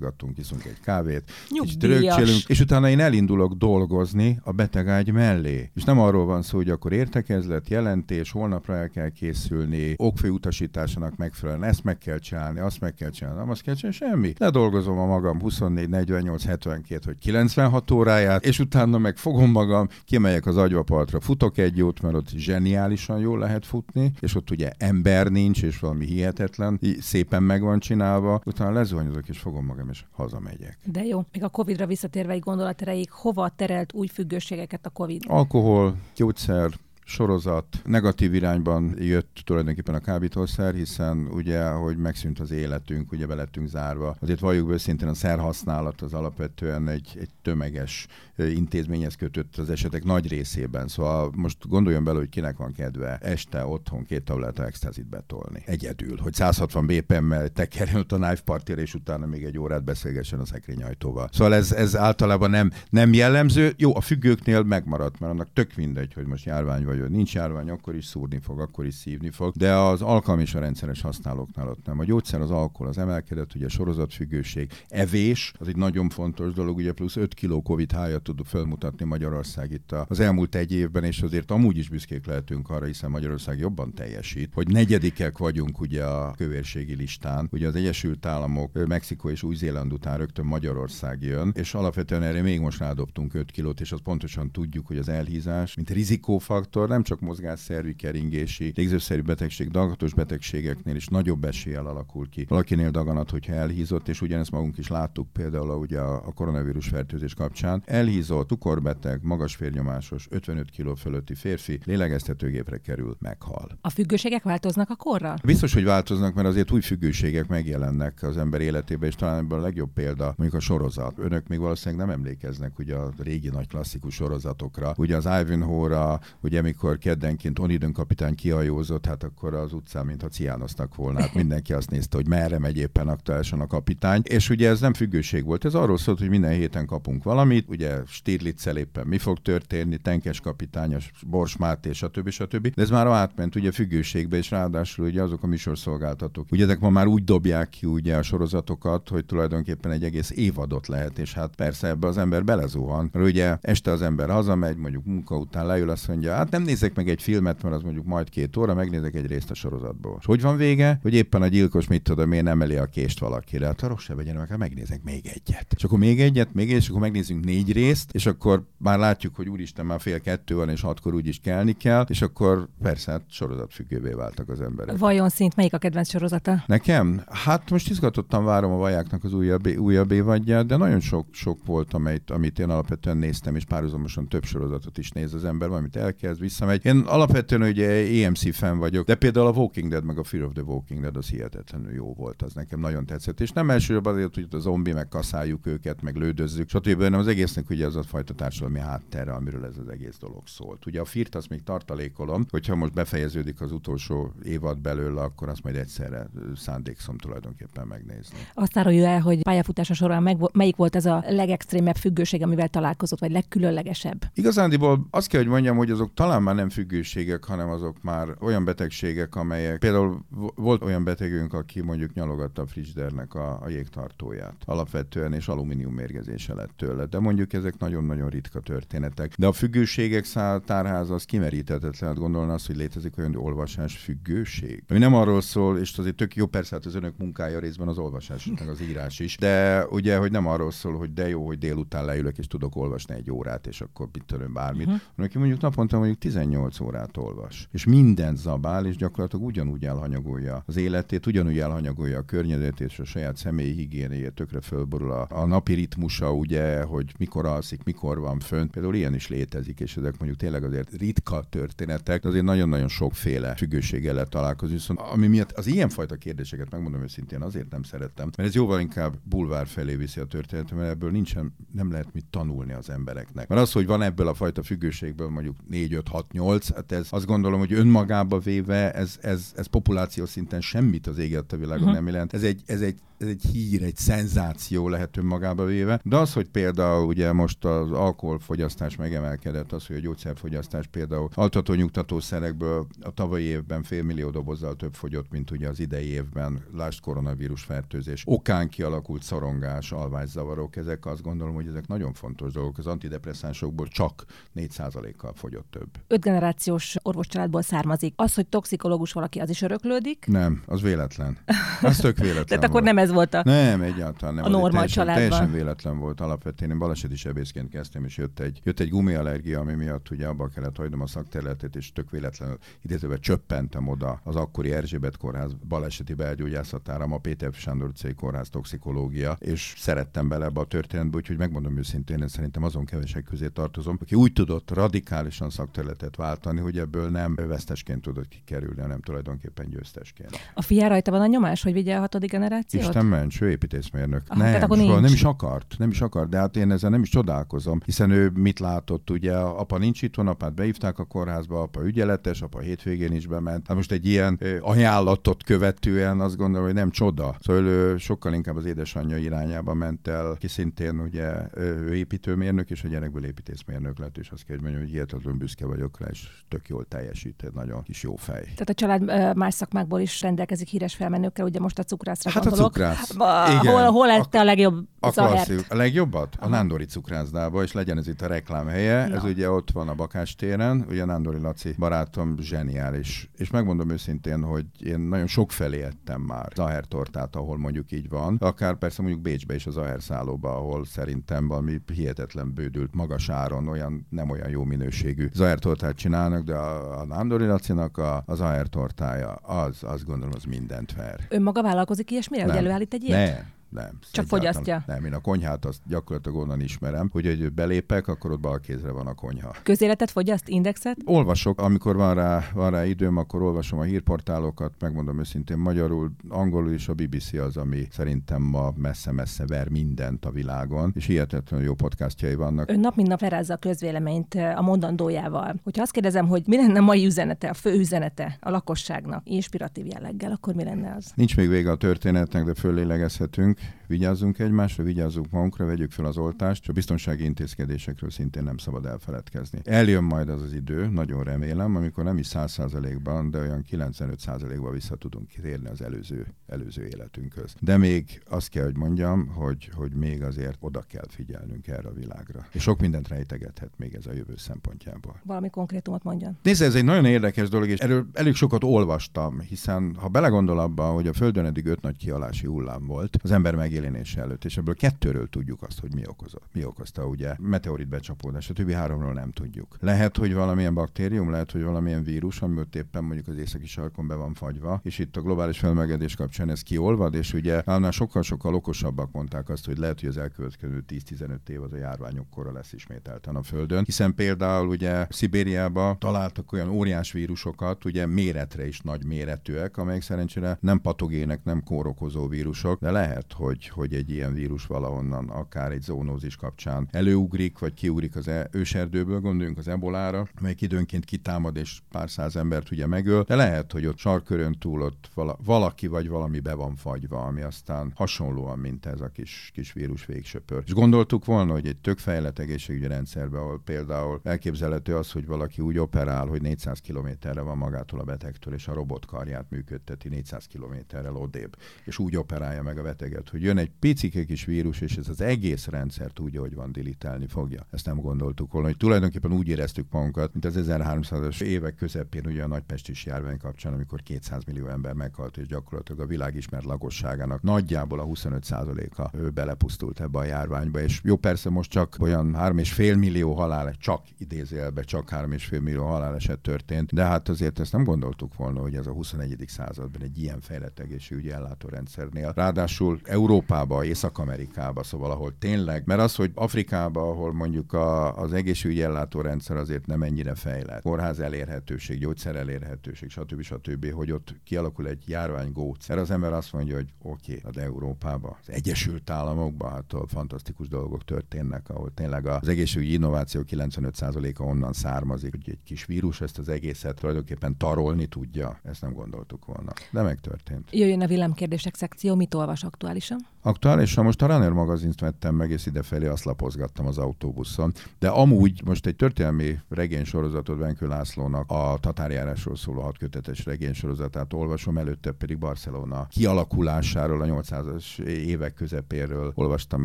eladomázgattunk, 0.09 0.38
iszunk 0.38 0.65
egy 0.65 0.81
kávét, 0.81 1.31
kicsit 1.49 1.83
rögcsélünk, 1.83 2.43
és 2.47 2.61
utána 2.61 2.88
én 2.88 3.00
elindulok 3.00 3.53
dolgozni 3.53 4.41
a 4.43 4.53
betegágy 4.53 5.12
mellé. 5.12 5.71
És 5.75 5.85
nem 5.85 6.00
arról 6.00 6.27
van 6.27 6.43
szó, 6.43 6.57
hogy 6.57 6.71
akkor 6.71 6.93
értekezlet, 6.93 7.69
jelentés, 7.69 8.31
holnapra 8.31 8.77
el 8.77 8.88
kell 8.88 9.09
készülni, 9.09 9.95
okfő 9.97 10.31
utasításának 10.31 11.17
megfelelően 11.17 11.69
ezt 11.69 11.85
meg 11.85 11.99
kell 11.99 12.19
csinálni, 12.19 12.61
azt 12.61 12.81
meg 12.81 12.95
kell 12.95 13.11
csinálni, 13.11 13.38
nem 13.38 13.50
azt 13.50 13.62
kell 13.62 13.75
csinálni, 13.75 13.97
semmi. 13.97 14.33
Ledolgozom 14.38 14.99
a 14.99 15.07
magam 15.07 15.41
24, 15.41 15.88
48, 15.88 16.45
72 16.45 17.00
vagy 17.05 17.19
96 17.19 17.91
óráját, 17.91 18.45
és 18.45 18.59
utána 18.59 18.99
meg, 18.99 19.17
fogom 19.17 19.50
magam, 19.50 19.88
kimegyek 20.05 20.47
az 20.47 20.57
agyvapartra, 20.57 21.21
futok 21.21 21.59
egy 21.59 21.77
jót, 21.77 22.00
mert 22.03 22.15
ott 22.15 22.29
zseniálisan 22.29 23.19
jól 23.19 23.38
lehet 23.38 23.67
futni, 23.67 24.12
és 24.21 24.35
ott 24.35 24.50
ugye 24.50 24.73
ember 24.79 25.27
nincs, 25.27 25.62
és 25.62 25.79
valami 25.79 26.07
hihetetlen, 26.07 26.81
szépen 27.00 27.43
meg 27.43 27.62
van 27.62 27.79
csinálva, 27.79 28.41
utána 28.45 28.73
lezuhanyozok, 28.73 29.29
és 29.29 29.38
fogom 29.38 29.65
magam, 29.65 29.88
és 29.91 29.98
hazamegyek. 30.11 30.78
De 30.85 31.05
jó. 31.05 31.23
Még 31.33 31.43
a 31.43 31.49
Covid-ra 31.49 31.87
visszatérve 31.87 32.33
egy 32.33 32.40
gondolatereik, 32.40 33.11
hova 33.11 33.49
terelt 33.49 33.93
új 33.93 34.07
függőségeket 34.07 34.87
a 34.87 34.90
Covid? 34.90 35.23
Alkohol, 35.26 35.97
gyógyszer, 36.17 36.71
sorozat 37.09 37.67
negatív 37.85 38.35
irányban 38.35 38.95
jött 38.99 39.41
tulajdonképpen 39.45 39.95
a 39.95 40.00
kábítószer, 40.00 40.75
hiszen 40.75 41.29
ugye, 41.31 41.69
hogy 41.69 41.97
megszűnt 41.97 42.38
az 42.38 42.50
életünk, 42.50 43.12
ugye 43.12 43.27
belettünk 43.27 43.69
zárva. 43.69 44.17
Azért 44.21 44.41
valljuk 44.41 44.71
őszintén 44.71 45.09
a 45.09 45.15
szerhasználat 45.15 46.00
az 46.00 46.15
alapvetően 46.15 46.88
egy, 46.88 47.17
egy 47.21 47.31
tömeges 47.43 48.07
intézményhez 48.37 49.15
kötött 49.15 49.57
az 49.57 49.71
esetek 49.71 50.05
nagy 50.05 50.29
részében. 50.29 50.88
Szóval 50.88 51.33
most 51.37 51.69
gondoljon 51.69 52.05
bele, 52.05 52.19
hogy 52.19 52.29
kinek 52.29 52.57
van 52.57 52.73
kedve 52.73 53.19
este 53.23 53.65
otthon 53.65 54.05
két 54.05 54.23
tabletta 54.23 54.67
extázit 54.67 55.09
betolni. 55.09 55.62
Egyedül, 55.67 56.17
hogy 56.17 56.35
160 56.35 56.87
BPM-mel 56.87 57.49
tekerjen 57.49 57.97
ott 57.97 58.12
a 58.12 58.17
knife 58.17 58.43
partira, 58.45 58.81
és 58.81 58.95
utána 58.95 59.27
még 59.27 59.45
egy 59.45 59.59
órát 59.59 59.85
beszélgessen 59.85 60.41
a 60.41 60.47
szekrényajtóval. 60.47 61.29
Szóval 61.33 61.55
ez, 61.55 61.73
ez 61.73 61.97
általában 61.97 62.50
nem, 62.50 62.71
nem 62.91 63.12
jellemző. 63.12 63.73
Jó, 63.77 63.97
a 63.97 64.00
függőknél 64.00 64.62
megmaradt, 64.62 65.19
mert 65.19 65.33
annak 65.33 65.53
tök 65.53 65.77
mindegy, 65.77 66.15
hogy 66.15 66.27
most 66.27 66.45
járvány 66.45 66.85
vagy 66.85 66.98
hogy 67.00 67.11
nincs 67.11 67.35
járvány, 67.35 67.71
akkor 67.71 67.95
is 67.95 68.05
szúrni 68.05 68.38
fog, 68.38 68.61
akkor 68.61 68.87
is 68.87 68.95
szívni 68.95 69.31
fog, 69.31 69.55
de 69.57 69.73
az 69.75 70.02
alkalmi 70.02 70.43
és 70.43 70.55
a 70.55 70.59
rendszeres 70.59 71.00
használóknál 71.00 71.69
ott 71.69 71.87
nem. 71.87 71.99
A 71.99 72.05
gyógyszer, 72.05 72.40
az 72.40 72.50
alkohol, 72.50 72.88
az 72.88 72.99
emelkedett, 72.99 73.55
ugye 73.55 73.67
a 73.67 73.69
sorozatfüggőség, 73.69 74.73
evés, 74.88 75.52
az 75.59 75.69
egy 75.69 75.76
nagyon 75.76 76.09
fontos 76.09 76.52
dolog, 76.52 76.76
ugye 76.76 76.93
plusz 76.93 77.17
5 77.17 77.35
kg 77.35 77.62
Covid 77.62 77.93
hájat 77.93 78.23
tud 78.23 78.40
felmutatni 78.45 79.05
Magyarország 79.05 79.73
itt 79.73 79.93
az 79.93 80.21
elmúlt 80.21 80.55
egy 80.55 80.73
évben, 80.73 81.05
és 81.05 81.23
azért 81.23 81.50
amúgy 81.50 81.76
is 81.76 81.88
büszkék 81.88 82.26
lehetünk 82.26 82.71
arra, 82.71 82.85
hiszen 82.85 83.11
Magyarország 83.11 83.59
jobban 83.59 83.95
teljesít, 83.95 84.52
hogy 84.55 84.69
negyedikek 84.69 85.38
vagyunk 85.38 85.81
ugye 85.81 86.05
a 86.05 86.33
kövérségi 86.37 86.95
listán. 86.95 87.49
Ugye 87.52 87.67
az 87.67 87.75
Egyesült 87.75 88.26
Államok, 88.26 88.87
Mexikó 88.87 89.31
és 89.31 89.43
Új-Zéland 89.43 89.93
után 89.93 90.19
rögtön 90.19 90.45
Magyarország 90.45 91.23
jön, 91.23 91.52
és 91.55 91.75
alapvetően 91.75 92.23
erre 92.23 92.43
még 92.43 92.61
most 92.61 92.78
rádobtunk 92.78 93.35
5 93.35 93.50
kilót, 93.50 93.81
és 93.81 93.93
azt 93.93 94.02
pontosan 94.02 94.50
tudjuk, 94.50 94.87
hogy 94.87 94.99
az 94.99 95.09
elhízás, 95.09 95.75
mint 95.75 95.90
rizikófaktor, 95.90 96.88
nem 96.88 97.02
csak 97.02 97.21
mozgásszervi, 97.21 97.95
keringési, 97.95 98.73
légzőszerű 98.76 99.21
betegség, 99.21 99.71
dagatos 99.71 100.14
betegségeknél 100.14 100.97
is 100.97 101.07
nagyobb 101.07 101.45
eséllyel 101.45 101.87
alakul 101.87 102.28
ki. 102.28 102.45
Valakinél 102.49 102.90
daganat, 102.90 103.30
hogyha 103.30 103.52
elhízott, 103.52 104.09
és 104.09 104.21
ugyanezt 104.21 104.50
magunk 104.50 104.78
is 104.78 104.88
láttuk 104.88 105.33
például 105.33 105.76
ugye 105.78 106.00
a 106.00 106.33
koronavírus 106.35 106.88
fertőzés 106.88 107.35
kapcsán. 107.35 107.83
Elhízott, 107.87 108.49
cukorbeteg, 108.49 109.21
magas 109.23 109.54
férnyomásos, 109.54 110.26
55 110.30 110.71
kg 110.76 110.97
fölötti 110.97 111.35
férfi 111.35 111.80
lélegeztetőgépre 111.85 112.78
kerül, 112.78 113.16
meghal. 113.21 113.78
A 113.80 113.90
függőségek 113.90 114.42
változnak 114.42 114.90
a 114.90 114.97
korral? 114.97 115.37
Biztos, 115.45 115.75
hogy 115.75 115.85
változnak, 115.85 116.35
mert 116.35 116.49
azért 116.49 116.71
új 116.71 116.80
függőségek 116.80 117.47
megjelennek 117.47 118.23
az 118.23 118.37
ember 118.37 118.61
életében, 118.61 119.09
és 119.09 119.14
talán 119.14 119.38
ebből 119.38 119.59
a 119.59 119.62
legjobb 119.62 119.92
példa 119.92 120.35
mondjuk 120.37 120.61
a 120.61 120.64
sorozat. 120.64 121.18
Önök 121.18 121.49
még 121.49 121.59
valószínűleg 121.59 122.07
nem 122.07 122.14
emlékeznek 122.14 122.78
ugye 122.78 122.95
a 122.95 123.12
régi 123.18 123.49
nagy 123.49 123.66
klasszikus 123.66 124.14
sorozatokra. 124.14 124.92
Ugye 124.97 125.16
az 125.16 125.25
Ivanhoe-ra, 125.25 126.21
ugye 126.40 126.59
amikor 126.59 126.77
amikor 126.80 126.99
keddenként 126.99 127.58
Onidön 127.58 127.92
kapitány 127.92 128.35
kihajózott, 128.35 129.06
hát 129.06 129.23
akkor 129.23 129.54
az 129.54 129.73
utcán, 129.73 130.06
mintha 130.06 130.28
ciánoztak 130.28 130.94
volna. 130.94 131.20
Hát 131.20 131.35
mindenki 131.35 131.73
azt 131.73 131.90
nézte, 131.90 132.16
hogy 132.16 132.26
merre 132.28 132.58
megy 132.58 132.76
éppen 132.76 133.08
aktuálisan 133.08 133.61
a 133.61 133.66
kapitány. 133.66 134.20
És 134.25 134.50
ugye 134.50 134.68
ez 134.68 134.80
nem 134.80 134.94
függőség 134.94 135.44
volt, 135.44 135.64
ez 135.64 135.75
arról 135.75 135.99
szólt, 135.99 136.18
hogy 136.18 136.28
minden 136.28 136.52
héten 136.52 136.87
kapunk 136.87 137.23
valamit, 137.23 137.68
ugye 137.68 137.99
Stirlitzel 138.06 138.76
éppen 138.76 139.06
mi 139.06 139.18
fog 139.18 139.38
történni, 139.38 139.97
Tenkes 139.97 140.40
kapitány, 140.40 140.94
a 140.94 140.99
Bors 141.26 141.56
Máté, 141.56 141.92
stb. 141.92 142.28
stb. 142.28 142.75
De 142.75 142.82
ez 142.82 142.90
már 142.90 143.06
átment 143.06 143.54
ugye 143.54 143.73
függőségbe, 143.73 144.37
és 144.37 144.50
ráadásul 144.50 145.06
ugye 145.06 145.23
azok 145.23 145.42
a 145.42 145.47
műsorszolgáltatók. 145.47 146.47
Ugye 146.50 146.64
ezek 146.64 146.80
ma 146.80 146.90
már 146.90 147.06
úgy 147.06 147.25
dobják 147.25 147.68
ki 147.68 147.87
ugye 147.87 148.16
a 148.16 148.23
sorozatokat, 148.23 149.08
hogy 149.08 149.25
tulajdonképpen 149.25 149.90
egy 149.90 150.04
egész 150.04 150.30
évadot 150.30 150.87
lehet, 150.87 151.18
és 151.18 151.35
hát 151.35 151.54
persze 151.56 151.88
ebbe 151.88 152.06
az 152.06 152.18
ember 152.18 152.44
belezuhan. 152.44 153.11
Mert 153.12 153.26
ugye 153.26 153.56
este 153.61 153.90
az 153.90 154.02
ember 154.02 154.30
hazamegy, 154.30 154.76
mondjuk 154.76 155.04
munka 155.04 155.37
után 155.37 155.66
leül, 155.66 155.90
azt 155.90 156.08
mondja, 156.08 156.35
hát 156.35 156.50
nem 156.50 156.66
nézek 156.68 156.94
meg 156.94 157.08
egy 157.08 157.22
filmet, 157.22 157.62
mert 157.62 157.75
az 157.75 157.82
mondjuk 157.82 158.06
majd 158.06 158.28
két 158.28 158.56
óra, 158.56 158.75
megnézek 158.75 159.14
egy 159.14 159.26
részt 159.26 159.50
a 159.50 159.54
sorozatból. 159.54 160.16
És 160.18 160.25
hogy 160.25 160.40
van 160.40 160.56
vége? 160.56 160.98
Hogy 161.02 161.14
éppen 161.14 161.42
a 161.42 161.46
gyilkos, 161.46 161.87
mit 161.87 162.02
tudom 162.02 162.32
én, 162.32 162.46
emeli 162.46 162.76
a 162.76 162.87
kést 162.87 163.18
valakire. 163.18 163.66
Hát 163.66 163.82
arról 163.82 163.98
se 163.98 164.14
vegyen 164.14 164.37
meg, 164.37 164.58
megnézek 164.58 165.02
még 165.02 165.26
egyet. 165.26 165.72
És 165.76 165.84
akkor 165.84 165.98
még 165.98 166.20
egyet, 166.20 166.54
még 166.54 166.68
egyet, 166.68 166.80
és 166.80 166.88
akkor 166.88 167.00
megnézzünk 167.00 167.44
négy 167.44 167.72
részt, 167.72 168.10
és 168.12 168.26
akkor 168.26 168.64
már 168.76 168.98
látjuk, 168.98 169.34
hogy 169.37 169.48
úristen, 169.48 169.87
már 169.87 170.00
fél 170.00 170.20
kettő 170.20 170.54
van, 170.54 170.68
és 170.68 170.81
hatkor 170.81 171.14
úgyis 171.14 171.40
kelni 171.40 171.72
kell, 171.72 172.04
és 172.09 172.22
akkor 172.22 172.68
persze 172.83 173.11
hát 173.11 173.22
sorozatfüggővé 173.28 174.11
váltak 174.11 174.48
az 174.48 174.61
emberek. 174.61 174.98
Vajon 174.98 175.28
szint 175.28 175.57
melyik 175.57 175.74
a 175.74 175.78
kedvenc 175.78 176.09
sorozata? 176.09 176.62
Nekem? 176.66 177.22
Hát 177.26 177.70
most 177.70 177.90
izgatottan 177.90 178.44
várom 178.44 178.72
a 178.72 178.76
vajáknak 178.76 179.24
az 179.24 179.33
újabb, 179.33 179.76
újabb 179.76 180.11
évadját, 180.11 180.66
de 180.66 180.76
nagyon 180.76 181.00
sok, 181.00 181.26
sok 181.31 181.64
volt, 181.64 181.94
amit, 181.94 182.31
amit 182.31 182.59
én 182.59 182.70
alapvetően 182.70 183.16
néztem, 183.16 183.57
és 183.57 183.64
párhuzamosan 183.64 184.28
több 184.28 184.44
sorozatot 184.44 184.98
is 184.98 185.11
néz 185.11 185.35
az 185.35 185.44
ember, 185.44 185.68
valamit 185.68 185.96
elkezd, 185.96 186.40
visszamegy. 186.59 186.85
Én 186.85 186.99
alapvetően 187.07 187.62
ugye 187.62 187.88
EMC 188.25 188.57
fan 188.57 188.79
vagyok, 188.79 189.07
de 189.07 189.14
például 189.14 189.47
a 189.47 189.51
Walking 189.51 189.90
Dead 189.90 190.05
meg 190.05 190.18
a 190.18 190.25
Fear 190.25 190.44
of 190.44 190.53
the 190.53 190.62
Walking 190.62 191.01
Dead 191.01 191.16
az 191.16 191.29
hihetetlenül 191.29 191.92
jó 191.92 192.14
volt, 192.14 192.42
az 192.42 192.53
nekem 192.53 192.81
nagyon 192.81 193.07
tetszett. 193.07 193.40
És 193.40 193.51
nem 193.51 193.71
elsősorban 193.71 194.14
azért, 194.14 194.35
hogy 194.35 194.47
a 194.51 194.59
zombi 194.59 194.92
meg 194.92 195.09
kaszáljuk 195.09 195.66
őket, 195.66 196.03
meg 196.03 196.16
lődözzük, 196.16 196.68
stb. 196.68 197.03
hanem 197.03 197.21
az 197.21 197.27
egésznek 197.27 197.71
ugye 197.71 197.87
az 197.87 197.97
a 197.97 198.03
fajta 198.03 198.35
társadalmi 198.35 198.79
háttere, 198.79 199.33
amiről 199.33 199.64
ez 199.64 199.77
az 199.79 199.88
egész 199.88 200.16
dolog 200.21 200.42
szólt. 200.47 200.87
Ugye 200.87 201.01
a 201.01 201.05
Firt 201.05 201.35
azt 201.35 201.49
még 201.49 201.62
tartalékolom, 201.62 202.47
hogyha 202.51 202.75
most 202.75 202.92
befejeződik 202.92 203.61
az 203.61 203.73
utolsó 203.73 204.33
évad 204.44 204.81
belőle, 204.81 205.21
akkor 205.21 205.49
azt 205.49 205.62
majd 205.62 205.77
egyszerre 205.77 206.31
szándékszom 206.57 207.18
tulajdonképpen 207.18 207.87
megnézni. 207.87 208.38
Azt 208.55 208.79
árulja 208.79 209.09
el, 209.09 209.21
hogy 209.21 209.42
pályafutása 209.42 209.94
során 209.94 210.23
meg, 210.23 210.37
melyik 210.53 210.77
volt 210.77 210.97
ez 210.97 211.07
a 211.07 211.25
legextrémebb 211.29 211.97
függőség, 211.97 212.42
amivel 212.42 212.68
találkozott, 212.68 213.18
vagy 213.18 213.31
legkülönlegesebb? 213.31 214.25
Igazándiból 214.35 215.07
azt 215.11 215.29
kell, 215.29 215.40
hogy 215.40 215.51
mondjam, 215.51 215.77
hogy 215.77 215.90
azok 215.90 216.14
talán 216.14 216.38
már 216.42 216.55
nem 216.55 216.68
függőségek, 216.68 217.44
hanem 217.44 217.68
azok 217.68 218.03
már 218.03 218.37
olyan 218.40 218.64
betegségek, 218.64 219.37
amelyek 219.37 219.79
például 219.79 220.24
volt 220.55 220.83
olyan 220.83 221.05
betegünk, 221.05 221.53
aki 221.53 221.81
mondjuk 221.81 222.14
nyalogatta 222.14 222.62
a 222.62 222.66
frigidernek 222.66 223.35
a, 223.35 223.62
a 223.62 223.68
jégtartóját 223.68 224.55
alapvetően, 224.64 225.33
és 225.33 225.48
alumínium 225.48 225.94
mérgezése 225.94 226.55
lett 226.55 226.77
tőle. 226.77 227.05
De 227.05 227.18
mondjuk 227.18 227.53
ezek 227.53 227.79
nagyon-nagyon 227.79 228.29
ritka 228.29 228.61
történetek. 228.61 229.35
De 229.38 229.46
a 229.46 229.53
függőségek 229.53 230.27
tárháza 230.64 231.14
az 231.14 231.24
kimeríthetetlen. 231.24 232.11
Hát 232.11 232.18
gondolna 232.18 232.53
azt, 232.53 232.66
hogy 232.66 232.77
létezik 232.77 233.18
olyan 233.18 233.35
olvasás 233.37 233.96
függőség. 233.96 234.85
Ami 234.88 234.98
nem 234.98 235.14
arról 235.14 235.40
szól, 235.40 235.79
és 235.79 235.98
azért 235.98 236.16
tök 236.16 236.37
jó, 236.37 236.46
persze 236.46 236.74
hát 236.74 236.87
az 236.87 236.94
önök 236.94 237.16
munkája 237.16 237.59
részben 237.59 237.88
az 237.88 237.98
olvasás, 237.98 238.51
meg 238.59 238.68
az 238.68 238.81
írás 238.81 239.18
is, 239.18 239.37
de 239.37 239.87
ugye, 239.87 240.16
hogy 240.16 240.31
nem 240.31 240.46
arról 240.46 240.70
szól, 240.70 240.96
hogy 240.96 241.12
de 241.12 241.29
jó, 241.29 241.46
hogy 241.46 241.59
délután 241.59 242.05
leülök, 242.05 242.38
és 242.38 242.46
tudok 242.46 242.77
olvasni 242.77 243.14
egy 243.14 243.31
órát, 243.31 243.66
és 243.66 243.81
akkor 243.81 244.09
mit 244.12 244.53
bármit, 244.53 244.87
uh-huh. 244.87 245.03
hanem 245.16 245.31
aki 245.31 245.38
mondjuk 245.38 245.61
naponta 245.61 245.96
mondjuk 245.98 246.18
18 246.29 246.81
órát 246.81 247.17
olvas, 247.17 247.69
és 247.73 247.85
minden 247.85 248.37
zabál, 248.37 248.87
és 248.87 248.97
gyakorlatilag 248.97 249.45
ugyanúgy 249.45 249.85
elhanyagolja 249.85 250.62
az 250.67 250.77
életét, 250.77 251.27
ugyanúgy 251.27 251.59
elhanyagolja 251.59 252.19
a 252.19 252.23
környezetét, 252.23 252.88
és 252.88 252.99
a 252.99 253.05
saját 253.05 253.37
személyi 253.37 253.73
higiénéjét 253.73 254.33
tökre 254.33 254.61
fölborul 254.61 255.11
a, 255.11 255.27
a 255.31 255.47
napi 255.47 255.75
ritmusa, 255.75 256.33
ugye, 256.33 256.83
hogy 256.83 257.14
mikor 257.19 257.47
alszik, 257.47 257.85
mikor 257.85 258.19
van 258.19 258.38
fönt. 258.38 258.71
Például 258.71 258.95
ilyen 258.95 259.14
is 259.14 259.29
létezik, 259.29 259.81
és 259.81 259.97
ezek 259.97 260.19
mondjuk 260.19 260.41
tényleg 260.41 260.64
azért 260.64 260.97
ritka 260.99 261.45
történetek, 261.51 262.23
de 262.23 262.29
azért 262.29 262.45
nagyon-nagyon 262.45 262.88
sokféle 262.88 263.55
függőséggel 263.55 264.27
találkozni. 264.27 264.75
Viszont 264.75 265.01
ami 265.01 265.27
miatt 265.27 265.53
az 265.53 265.67
ilyenfajta 265.67 266.17
kérdéseket 266.17 266.71
megmondom 266.71 267.03
őszintén 267.03 267.43
azért 267.43 267.71
nem 267.71 267.83
szerettem, 267.83 268.31
mert 268.37 268.49
ez 268.49 268.55
jóval 268.55 268.81
inkább 268.81 269.17
bulvár 269.23 269.67
felé 269.67 269.95
viszi 269.95 270.21
a 270.21 270.25
történetet, 270.25 270.77
mert 270.77 270.91
ebből 270.91 271.11
nincsen, 271.11 271.55
nem 271.73 271.91
lehet 271.91 272.12
mit 272.12 272.27
tanulni 272.31 272.73
az 272.73 272.91
embereknek. 272.91 273.49
Mert 273.49 273.61
az, 273.61 273.73
hogy 273.73 273.87
van 273.87 274.03
ebből 274.03 274.29
a 274.29 274.35
fajta 274.35 274.62
függőségből 274.62 275.29
mondjuk 275.29 275.57
4, 275.69 275.95
5, 276.18 276.24
6, 276.24 276.33
8, 276.33 276.74
hát 276.74 276.92
ez 276.92 277.07
azt 277.11 277.26
gondolom, 277.26 277.59
hogy 277.59 277.72
önmagába 277.72 278.38
véve 278.38 278.92
ez, 278.92 279.18
ez, 279.20 279.52
ez 279.57 279.66
populáció 279.66 280.26
szinten 280.26 280.61
semmit 280.61 281.07
az 281.07 281.18
éget 281.18 281.52
a 281.52 281.57
világon 281.57 281.83
uh-huh. 281.83 281.94
nem 281.94 282.07
jelent. 282.07 282.33
Ez 282.33 282.42
egy, 282.42 282.62
ez 282.66 282.81
egy 282.81 282.98
ez 283.18 283.28
egy 283.28 283.44
hír, 283.52 283.83
egy 283.83 283.96
szenzáció 283.96 284.88
lehet 284.88 285.16
önmagába 285.16 285.64
véve. 285.64 286.00
De 286.04 286.16
az, 286.16 286.33
hogy 286.33 286.48
például 286.48 287.07
ugye 287.07 287.33
most 287.33 287.64
az 287.64 287.92
alkoholfogyasztás 287.92 288.96
megemelkedett, 288.96 289.72
az, 289.72 289.87
hogy 289.87 289.96
a 289.96 290.00
gyógyszerfogyasztás 290.00 290.87
például 290.87 291.28
altató 291.35 291.74
nyugtatószerekből 291.74 292.87
a 293.00 293.11
tavalyi 293.11 293.44
évben 293.44 293.83
félmillió 293.83 294.31
dobozzal 294.31 294.74
több 294.74 294.94
fogyott, 294.94 295.31
mint 295.31 295.50
ugye 295.50 295.68
az 295.68 295.81
idei 295.81 296.07
évben, 296.07 296.64
lásd 296.74 297.00
koronavírus 297.00 297.62
fertőzés. 297.62 298.22
Okán 298.26 298.68
kialakult 298.68 299.22
szorongás, 299.22 299.92
alvászavarok, 299.92 300.76
ezek 300.76 301.07
azt 301.07 301.22
gondolom, 301.22 301.54
hogy 301.54 301.66
ezek 301.66 301.87
nagyon 301.87 302.12
fontos 302.12 302.52
dolgok. 302.52 302.78
Az 302.78 302.87
antidepresszánsokból 302.87 303.87
csak 303.87 304.24
4%-kal 304.57 305.33
fogyott 305.35 305.66
több. 305.70 305.88
Öt 306.07 306.20
generációs 306.20 306.96
orvoscsaládból 307.02 307.62
származik. 307.62 308.12
Az, 308.16 308.35
hogy 308.35 308.46
toxikológus 308.46 309.12
valaki, 309.12 309.38
az 309.38 309.50
is 309.50 309.62
öröklődik? 309.62 310.24
Nem, 310.26 310.62
az 310.66 310.81
véletlen. 310.81 311.38
Az 311.83 311.96
tök 311.96 312.18
véletlen. 312.18 312.46
Tehát 312.48 312.64
akkor 312.64 312.83
nem 312.83 312.98
ez 312.98 313.08
ez 313.09 313.14
volt 313.14 313.35
a 313.35 313.42
Nem, 313.44 313.83
egyáltalán 313.83 314.35
nem. 314.35 314.44
A 314.44 314.49
normál 314.49 314.71
teljesen, 314.71 315.05
családban. 315.05 315.29
Teljesen 315.29 315.53
véletlen 315.53 315.99
volt 315.99 316.21
alapvetően. 316.21 316.71
Én 316.71 316.79
baleseti 316.79 317.16
sebészként 317.16 317.68
kezdtem, 317.68 318.05
és 318.05 318.16
jött 318.16 318.40
egy, 318.40 318.61
jött 318.64 318.81
egy 318.81 318.88
gumiallergia, 318.88 319.61
ami 319.61 319.75
miatt 319.75 320.11
ugye 320.11 320.27
abba 320.27 320.49
kellett 320.49 320.77
hagynom 320.77 321.01
a 321.01 321.07
szakterületet, 321.07 321.77
és 321.77 321.92
tök 321.92 322.11
véletlenül 322.11 322.59
idézőben 322.83 323.21
csöppentem 323.21 323.88
oda 323.88 324.21
az 324.25 324.37
akkori 324.37 324.73
Erzsébet 324.73 325.16
kórház 325.16 325.53
baleseti 325.68 326.14
belgyógyászatára, 326.14 327.07
ma 327.07 327.18
Péter 327.18 327.53
Sándor 327.53 327.92
C. 327.92 328.14
kórház 328.14 328.49
toxikológia, 328.49 329.37
és 329.40 329.75
szerettem 329.77 330.29
bele 330.29 330.44
ebbe 330.44 330.61
a 330.61 330.64
történetbe, 330.64 331.16
úgyhogy 331.16 331.37
megmondom 331.37 331.79
őszintén, 331.79 332.18
én 332.21 332.29
szerintem 332.29 332.62
azon 332.62 332.85
kevesek 332.85 333.25
közé 333.25 333.49
tartozom, 333.49 333.99
aki 334.01 334.14
úgy 334.14 334.33
tudott 334.33 334.71
radikálisan 334.71 335.51
szakterületet 335.51 336.16
váltani, 336.16 336.61
hogy 336.61 336.79
ebből 336.79 337.11
nem 337.11 337.35
vesztesként 337.35 338.03
tudott 338.03 338.29
kikerülni, 338.29 338.81
hanem 338.81 339.01
tulajdonképpen 339.01 339.68
győztesként. 339.68 340.31
A 340.55 340.62
fia 340.62 340.88
rajta 340.88 341.11
van 341.11 341.21
a 341.21 341.27
nyomás, 341.27 341.62
hogy 341.62 341.73
vigye 341.73 341.97
a 341.97 342.01
hatodik 342.01 342.31
generációt? 342.31 342.83
Isten 342.83 342.97
ments, 343.06 343.40
ő 343.40 343.50
építészmérnök. 343.50 344.22
Aha, 344.26 344.42
nem, 344.42 344.62
akkor 344.62 344.76
soha 344.76 345.00
nem 345.00 345.12
is 345.12 345.22
akart, 345.22 345.74
nem 345.78 345.90
is 345.90 346.00
akart, 346.00 346.28
de 346.28 346.38
hát 346.38 346.56
én 346.56 346.70
ezzel 346.70 346.90
nem 346.90 347.02
is 347.02 347.08
csodálkozom, 347.08 347.80
hiszen 347.84 348.11
ő 348.11 348.30
mit 348.34 348.58
látott, 348.58 349.11
ugye, 349.11 349.37
apa 349.37 349.78
nincs 349.78 350.02
itthon, 350.02 350.28
apát 350.28 350.54
beívták 350.54 350.98
a 350.98 351.04
kórházba, 351.04 351.61
apa 351.61 351.84
ügyeletes, 351.84 352.42
apa 352.42 352.58
hétvégén 352.61 353.12
is 353.12 353.26
bement. 353.26 353.66
Hát 353.66 353.76
most 353.76 353.92
egy 353.92 354.06
ilyen 354.06 354.40
ajánlatot 354.61 355.42
követően 355.42 356.20
azt 356.20 356.37
gondolom, 356.37 356.66
hogy 356.66 356.74
nem 356.74 356.90
csoda. 356.90 357.37
Szóval 357.40 357.62
ő 357.62 357.96
sokkal 357.96 358.32
inkább 358.32 358.56
az 358.56 358.64
édesanyja 358.64 359.16
irányába 359.16 359.74
ment 359.74 360.08
el, 360.08 360.37
ki 360.38 360.48
szintén 360.48 361.00
ugye 361.00 361.32
ő 361.56 361.94
építőmérnök, 361.94 362.70
és 362.70 362.84
a 362.84 362.88
gyerekből 362.88 363.24
építészmérnök 363.24 363.98
lett, 363.98 364.18
és 364.18 364.30
azt 364.30 364.44
kell, 364.44 364.54
hogy 364.54 364.64
mondjam, 364.64 364.84
hogy 364.84 364.92
hihetetlenül 364.92 365.38
büszke 365.38 365.66
vagyok 365.66 366.00
rá, 366.00 366.06
és 366.11 366.28
tök 366.48 366.68
jól 366.68 366.84
teljesít, 366.84 367.42
egy 367.42 367.52
nagyon 367.52 367.82
kis 367.82 368.02
jó 368.02 368.16
fej. 368.16 368.42
Tehát 368.42 368.68
a 368.68 368.74
család 368.74 369.37
más 369.37 369.54
szakmákból 369.54 370.00
is 370.00 370.20
rendelkezik 370.20 370.68
híres 370.68 370.94
felmenőkkel, 370.94 371.44
ugye 371.44 371.61
most 371.61 371.78
a 371.78 371.82
cukrászra 371.82 372.30
Hát 372.30 372.46
a 372.46 372.48
gondolok. 372.48 372.72
Cukrász. 372.94 373.61
Igen. 373.61 373.72
Hol, 373.72 373.90
hol 373.90 374.07
lette 374.07 374.40
a 374.40 374.44
legjobb 374.44 374.87
A 375.01 375.11
klasszik, 375.11 375.66
a 375.68 375.77
legjobbat? 375.77 376.37
A. 376.40 376.48
Nándori 376.48 376.85
cukrászdába, 376.85 377.62
és 377.62 377.72
legyen 377.72 377.98
ez 377.98 378.09
itt 378.09 378.22
a 378.22 378.27
reklám 378.27 378.66
helye. 378.66 379.07
Na. 379.07 379.14
Ez 379.14 379.24
ugye 379.24 379.51
ott 379.51 379.70
van 379.70 379.88
a 379.88 379.94
Bakás 379.94 380.35
téren, 380.35 380.85
ugye 380.88 381.05
Nándori 381.05 381.40
Laci 381.40 381.74
barátom 381.79 382.38
zseniális. 382.40 383.31
És 383.37 383.51
megmondom 383.51 383.90
őszintén, 383.90 384.42
hogy 384.42 384.64
én 384.85 385.01
nagyon 385.01 385.27
sok 385.27 385.53
felé 385.53 385.83
ettem 385.83 386.20
már 386.20 386.53
Zahár 386.55 386.85
tortát, 386.85 387.37
ahol 387.37 387.59
mondjuk 387.59 387.92
így 387.92 388.09
van. 388.09 388.37
Akár 388.40 388.74
persze 388.74 389.03
mondjuk 389.03 389.22
Bécsbe 389.22 389.55
is 389.55 389.66
a 389.66 389.70
Zahár 389.70 390.03
szállóba, 390.03 390.57
ahol 390.57 390.85
szerintem 390.85 391.48
valami 391.48 391.81
hihetetlen 391.94 392.55
bődült 392.55 392.94
magas 392.94 393.29
áron, 393.29 393.68
olyan 393.68 394.07
nem 394.11 394.31
olyan 394.31 394.48
jó 394.48 394.64
minőségű 394.64 395.29
Zahár 395.33 395.59
tortát 395.59 395.96
csinálnak, 395.96 396.44
de 396.44 396.55
a, 396.55 397.01
a 397.01 397.05
Nándori 397.05 397.46
Lacinak 397.46 397.98
a, 397.98 398.22
a 398.27 398.35
Zahár 398.35 398.66
tortája, 398.66 399.33
az, 399.33 399.77
azt 399.83 400.05
gondolom, 400.05 400.35
az 400.37 400.44
mindent 400.44 400.94
ver. 400.94 401.20
Ön 401.29 401.42
maga 401.42 401.62
vállalkozik 401.62 402.11
ilyesmire, 402.11 402.44
Nem. 402.44 402.55
Egy 402.81 403.05
ilyet? 403.05 403.35
Nem, 403.35 403.47
nem. 403.68 403.98
Csak 404.12 404.26
fogyasztja? 404.26 404.83
Nem, 404.87 405.04
én 405.04 405.12
a 405.12 405.18
konyhát 405.18 405.64
azt 405.64 405.81
gyakorlatilag 405.87 406.38
onnan 406.38 406.61
ismerem, 406.61 407.09
hogy 407.12 407.26
egy 407.26 407.52
belépek, 407.52 408.09
akkor 408.09 408.31
ott 408.31 408.40
bal 408.40 408.61
kézre 408.61 408.90
van 408.90 409.07
a 409.07 409.14
konyha. 409.14 409.54
Közéletet 409.62 410.11
fogyaszt, 410.11 410.48
indexet? 410.48 410.96
Olvasok, 411.04 411.61
amikor 411.61 411.96
van 411.96 412.14
rá, 412.14 412.44
van 412.54 412.70
rá 412.70 412.85
időm, 412.85 413.16
akkor 413.16 413.42
olvasom 413.42 413.78
a 413.78 413.83
hírportálokat, 413.83 414.72
megmondom 414.78 415.18
őszintén 415.18 415.57
magyarul, 415.57 416.11
angolul 416.28 416.72
is 416.72 416.88
a 416.88 416.94
BBC 416.94 417.33
az, 417.33 417.57
ami 417.57 417.87
szerintem 417.90 418.42
ma 418.42 418.72
messze-messze 418.76 419.46
ver 419.46 419.68
mindent 419.68 420.24
a 420.24 420.31
világon, 420.31 420.92
és 420.94 421.07
hihetetlenül 421.07 421.66
jó 421.66 421.74
podcastjai 421.74 422.35
vannak. 422.35 422.70
Ön 422.70 422.81
nap 422.81 422.96
mint 422.96 423.09
nap 423.09 423.20
lerázza 423.20 423.54
a 423.54 423.57
közvéleményt 423.57 424.35
ö, 424.35 424.40
a 424.40 424.62
mondandójával. 424.62 425.61
Hogyha 425.64 425.83
azt 425.83 425.92
kérdezem, 425.92 426.26
hogy 426.26 426.42
mi 426.46 426.57
lenne 426.57 426.78
a 426.78 426.83
mai 426.83 427.07
üzenete, 427.07 427.48
a 427.48 427.54
fő 427.54 427.78
üzenete 427.78 428.37
a 428.40 428.50
lakosságnak, 428.50 429.22
inspiratív 429.24 429.87
jelleggel, 429.87 430.33
akkor 430.33 430.54
mi 430.54 430.64
lenne 430.64 430.94
az? 430.96 431.12
Nincs 431.14 431.37
még 431.37 431.48
vége 431.48 431.70
a 431.70 431.76
történetnek, 431.76 432.44
de 432.44 432.54
föllélegezhetünk. 432.54 433.58
Luke 433.59 433.78
Vigyázzunk 433.88 434.38
egymásra, 434.38 434.85
vigyázzunk 434.85 435.31
magunkra, 435.31 435.66
vegyük 435.66 435.90
fel 435.90 436.05
az 436.05 436.16
oltást, 436.16 436.68
a 436.68 436.72
biztonsági 436.72 437.24
intézkedésekről 437.24 438.11
szintén 438.11 438.42
nem 438.42 438.57
szabad 438.57 438.87
elfeledkezni. 438.87 439.61
Eljön 439.64 440.05
majd 440.05 440.29
az 440.29 440.42
az 440.42 440.53
idő, 440.53 440.87
nagyon 440.87 441.24
remélem, 441.24 441.77
amikor 441.77 442.05
nem 442.05 442.18
is 442.18 442.29
100%-ban, 442.33 443.31
de 443.31 443.38
olyan 443.38 443.64
95%-ban 443.70 444.72
vissza 444.72 444.96
tudunk 444.96 445.31
térni 445.42 445.68
az 445.68 445.83
előző, 445.83 446.27
előző 446.46 446.87
életünkhöz. 446.87 447.55
De 447.61 447.77
még 447.77 448.22
azt 448.29 448.48
kell, 448.48 448.64
hogy 448.64 448.77
mondjam, 448.77 449.27
hogy, 449.27 449.70
hogy 449.74 449.92
még 449.92 450.22
azért 450.22 450.57
oda 450.61 450.81
kell 450.81 451.07
figyelnünk 451.09 451.68
erre 451.68 451.88
a 451.88 451.92
világra. 451.92 452.46
És 452.53 452.62
sok 452.62 452.81
mindent 452.81 453.09
rejtegethet 453.09 453.72
még 453.77 453.94
ez 453.94 454.07
a 454.07 454.12
jövő 454.12 454.35
szempontjából. 454.37 455.20
Valami 455.24 455.51
konkrétumot 455.51 456.03
mondjon. 456.03 456.38
Nézd, 456.42 456.62
ez 456.62 456.74
egy 456.74 456.85
nagyon 456.85 457.05
érdekes 457.05 457.48
dolog, 457.48 457.68
és 457.68 457.79
erről 457.79 458.07
elég 458.12 458.35
sokat 458.35 458.64
olvastam, 458.64 459.40
hiszen 459.40 459.94
ha 459.94 460.09
belegondol 460.09 460.59
abba, 460.59 460.85
hogy 460.85 461.07
a 461.07 461.12
Földön 461.12 461.44
eddig 461.44 461.66
öt 461.66 461.81
nagy 461.81 461.96
kialási 461.96 462.46
hullám 462.46 462.87
volt 462.87 463.16
az 463.22 463.31
ember 463.31 463.55
megjelenése 463.81 464.21
előtt, 464.21 464.45
és 464.45 464.57
ebből 464.57 464.75
kettőről 464.75 465.29
tudjuk 465.29 465.62
azt, 465.62 465.81
hogy 465.81 465.95
mi 465.95 466.03
okozott. 466.07 466.49
Mi 466.53 466.64
okozta, 466.64 467.07
ugye, 467.07 467.35
meteorit 467.38 467.88
becsapódás, 467.88 468.51
a 468.51 468.53
többi 468.53 468.73
háromról 468.73 469.12
nem 469.12 469.31
tudjuk. 469.31 469.77
Lehet, 469.81 470.17
hogy 470.17 470.35
valamilyen 470.35 470.75
baktérium, 470.75 471.31
lehet, 471.31 471.51
hogy 471.51 471.62
valamilyen 471.62 472.05
vírus, 472.05 472.43
ami 472.43 472.59
ott 472.59 472.77
éppen 472.77 473.05
mondjuk 473.05 473.29
az 473.29 473.37
északi 473.37 473.67
sarkon 473.67 474.07
be 474.07 474.14
van 474.14 474.35
fagyva, 474.35 474.81
és 474.83 474.99
itt 474.99 475.17
a 475.17 475.21
globális 475.21 475.59
felmelegedés 475.59 476.14
kapcsán 476.14 476.51
ez 476.51 476.62
kiolvad, 476.62 477.14
és 477.14 477.33
ugye 477.33 477.62
annál 477.64 477.91
sokkal-sokkal 477.91 478.55
okosabbak 478.55 479.12
mondták 479.12 479.49
azt, 479.49 479.67
hogy 479.67 479.79
lehet, 479.79 480.01
hogy 480.01 480.09
az 480.09 480.17
elkövetkező 480.17 480.85
10-15 480.88 481.49
év 481.49 481.62
az 481.62 481.73
a 481.73 481.77
járványok 481.77 482.31
kora 482.31 482.53
lesz 482.53 482.73
ismételten 482.73 483.37
a 483.37 483.43
Földön, 483.43 483.85
hiszen 483.85 484.14
például 484.14 484.69
ugye 484.69 485.07
Szibériába 485.11 485.97
találtak 486.01 486.53
olyan 486.53 486.69
óriás 486.69 487.12
vírusokat, 487.12 487.85
ugye 487.85 488.07
méretre 488.07 488.67
is 488.67 488.81
nagy 488.81 489.05
méretűek, 489.05 489.77
amelyek 489.77 490.03
szerencsére 490.03 490.59
nem 490.61 490.81
patogének, 490.81 491.45
nem 491.45 491.62
kórokozó 491.62 492.29
vírusok, 492.29 492.81
de 492.81 492.91
lehet, 492.91 493.33
hogy, 493.33 493.67
hogy 493.68 493.94
egy 493.94 494.11
ilyen 494.11 494.35
vírus 494.35 494.66
valahonnan, 494.66 495.28
akár 495.28 495.72
egy 495.72 495.83
zoonózis 495.83 496.37
kapcsán 496.37 496.88
előugrik, 496.90 497.59
vagy 497.59 497.74
kiugrik 497.74 498.16
az 498.16 498.28
e- 498.28 498.48
őserdőből, 498.52 499.20
gondoljunk 499.20 499.59
az 499.59 499.68
ebolára, 499.68 500.28
amelyik 500.38 500.61
időnként 500.61 501.04
kitámad 501.04 501.57
és 501.57 501.81
pár 501.90 502.11
száz 502.11 502.37
embert 502.37 502.70
ugye 502.70 502.87
megöl, 502.87 503.22
de 503.22 503.35
lehet, 503.35 503.72
hogy 503.72 503.87
ott 503.87 503.98
sarkörön 503.98 504.52
túl 504.59 504.83
ott 504.83 505.11
vala, 505.14 505.37
valaki 505.44 505.87
vagy 505.87 506.09
valami 506.09 506.40
be 506.40 506.54
van 506.54 506.76
fagyva, 506.76 507.22
ami 507.22 507.42
aztán 507.42 507.92
hasonlóan, 507.94 508.59
mint 508.59 508.87
ez 508.87 509.00
a 509.00 509.09
kis, 509.09 509.50
kis 509.54 509.72
vírus 509.72 510.07
végsöpör. 510.07 510.62
És 510.66 510.72
gondoltuk 510.72 511.24
volna, 511.24 511.52
hogy 511.52 511.66
egy 511.66 511.76
tök 511.76 511.98
fejlett 511.98 512.38
egészségügyi 512.38 512.87
rendszerben, 512.87 513.40
ahol 513.40 513.61
például 513.64 514.20
elképzelhető 514.24 514.96
az, 514.96 515.12
hogy 515.12 515.26
valaki 515.26 515.62
úgy 515.62 515.78
operál, 515.78 516.26
hogy 516.26 516.42
400 516.42 516.81
kilométerre 516.81 517.40
van 517.40 517.57
magától 517.57 518.00
a 518.00 518.04
betegtől, 518.04 518.54
és 518.54 518.68
a 518.68 518.72
robotkarját 518.72 519.50
működteti 519.50 520.09
400 520.09 520.46
kilométerrel 520.46 521.16
odébb, 521.16 521.57
és 521.85 521.98
úgy 521.98 522.16
operálja 522.16 522.62
meg 522.62 522.78
a 522.78 522.83
beteget, 522.83 523.28
hogy 523.28 523.42
jön 523.42 523.58
egy 523.59 523.71
picike 523.79 524.25
kis 524.25 524.44
vírus, 524.44 524.81
és 524.81 524.97
ez 524.97 525.09
az 525.09 525.21
egész 525.21 525.66
rendszert 525.66 526.18
úgy, 526.18 526.37
hogy 526.37 526.55
van, 526.55 526.73
dilitálni 526.73 527.27
fogja. 527.27 527.66
Ezt 527.71 527.87
nem 527.87 528.01
gondoltuk 528.01 528.53
volna, 528.53 528.66
hogy 528.66 528.77
tulajdonképpen 528.77 529.33
úgy 529.33 529.49
éreztük 529.49 529.87
magunkat, 529.90 530.33
mint 530.33 530.44
az 530.44 530.55
1300-as 530.59 531.40
évek 531.40 531.75
közepén, 531.75 532.27
ugye 532.27 532.42
a 532.42 532.47
nagypestis 532.47 533.05
járvány 533.05 533.38
kapcsán, 533.38 533.73
amikor 533.73 534.03
200 534.03 534.44
millió 534.44 534.66
ember 534.66 534.92
meghalt, 534.92 535.37
és 535.37 535.47
gyakorlatilag 535.47 536.01
a 536.01 536.07
világ 536.07 536.37
ismert 536.37 536.64
lakosságának 536.64 537.42
nagyjából 537.42 538.01
a 538.01 538.05
25%-a 538.05 539.16
ő 539.16 539.31
belepusztult 539.31 540.01
ebbe 540.01 540.18
a 540.18 540.25
járványba, 540.25 540.81
és 540.81 541.01
jó 541.05 541.16
persze 541.16 541.51
most 541.51 541.71
csak 541.71 541.97
olyan 542.01 542.35
3,5 542.38 542.99
millió 542.99 543.35
halál, 543.35 543.75
csak 543.79 544.07
idézőjelben 544.18 544.85
csak 544.85 545.11
3,5 545.11 545.62
millió 545.62 545.85
haláleset 545.85 546.38
történt, 546.38 546.94
de 546.94 547.05
hát 547.05 547.29
azért 547.29 547.59
ezt 547.59 547.73
nem 547.73 547.85
gondoltuk 547.85 548.37
volna, 548.37 548.61
hogy 548.61 548.75
ez 548.75 548.87
a 548.87 548.92
21. 548.92 549.44
században 549.47 550.03
egy 550.03 550.18
ilyen 550.18 550.40
fejlett 550.40 550.79
egészségügyi 550.79 551.31
ellátórendszernél. 551.31 552.33
Ráadásul 552.35 553.01
Európába, 553.48 553.84
Észak-Amerikába, 553.84 554.82
szóval 554.82 555.11
ahol 555.11 555.38
tényleg, 555.38 555.82
mert 555.87 556.00
az, 556.00 556.14
hogy 556.14 556.30
Afrikába, 556.34 557.00
ahol 557.00 557.32
mondjuk 557.32 557.72
a, 557.72 558.16
az 558.16 558.32
egészségügyi 558.32 558.82
ellátórendszer 558.82 559.56
azért 559.56 559.87
nem 559.87 560.02
ennyire 560.02 560.34
fejlett, 560.34 560.82
kórház 560.82 561.20
elérhetőség, 561.20 561.98
gyógyszer 561.98 562.37
elérhetőség, 562.37 563.11
stb. 563.11 563.42
stb., 563.42 563.92
hogy 563.92 564.11
ott 564.11 564.34
kialakul 564.44 564.88
egy 564.88 565.02
járványgóc. 565.06 565.88
Erre 565.88 566.00
az 566.00 566.11
ember 566.11 566.32
azt 566.32 566.52
mondja, 566.52 566.74
hogy 566.74 566.92
oké, 567.02 567.38
okay, 567.38 567.52
de 567.52 567.62
Európába, 567.62 568.38
az 568.40 568.52
Egyesült 568.52 569.11
Államokban, 569.11 569.70
hát 569.70 569.92
ahol 569.92 570.06
fantasztikus 570.06 570.68
dolgok 570.68 571.04
történnek, 571.04 571.68
ahol 571.68 571.90
tényleg 571.94 572.26
az 572.26 572.48
egészségügyi 572.48 572.92
innováció 572.92 573.42
95%-a 573.50 574.42
onnan 574.42 574.72
származik, 574.72 575.30
hogy 575.30 575.50
egy 575.50 575.62
kis 575.64 575.84
vírus 575.84 576.20
ezt 576.20 576.38
az 576.38 576.48
egészet 576.48 576.96
tulajdonképpen 576.96 577.56
tarolni 577.56 578.06
tudja. 578.06 578.61
Ezt 578.62 578.80
nem 578.80 578.92
gondoltuk 578.92 579.44
volna. 579.44 579.72
De 579.92 580.02
megtörtént. 580.02 580.68
Jöjjön 580.70 581.00
a 581.00 581.06
villámkérdések 581.06 581.74
szekció, 581.74 582.14
mit 582.14 582.34
olvas 582.34 582.62
aktuálisan? 582.62 583.26
Aktuális. 583.42 583.94
Most 583.94 584.22
a 584.22 584.27
Runner 584.27 584.53
magazint 584.53 585.01
vettem 585.01 585.35
meg, 585.35 585.51
és 585.51 585.66
idefelé 585.66 586.07
azt 586.07 586.24
lapozgattam 586.24 586.87
az 586.87 586.98
autóbuszon. 586.98 587.72
De 587.98 588.09
amúgy 588.09 588.62
most 588.64 588.87
egy 588.87 588.96
történelmi 588.96 589.59
regénysorozatot 589.68 590.59
Venkő 590.59 590.87
Lászlónak 590.87 591.51
a 591.51 591.77
tatárjárásról 591.81 592.57
szóló 592.57 592.81
hatkötetes 592.81 593.44
regénysorozatát 593.44 594.33
olvasom, 594.33 594.79
előtte 594.79 595.12
pedig 595.12 595.38
Barcelona 595.38 596.07
kialakulásáról, 596.11 597.20
a 597.22 597.24
800-as 597.24 597.98
évek 598.05 598.55
közepéről 598.55 599.33
olvastam 599.35 599.85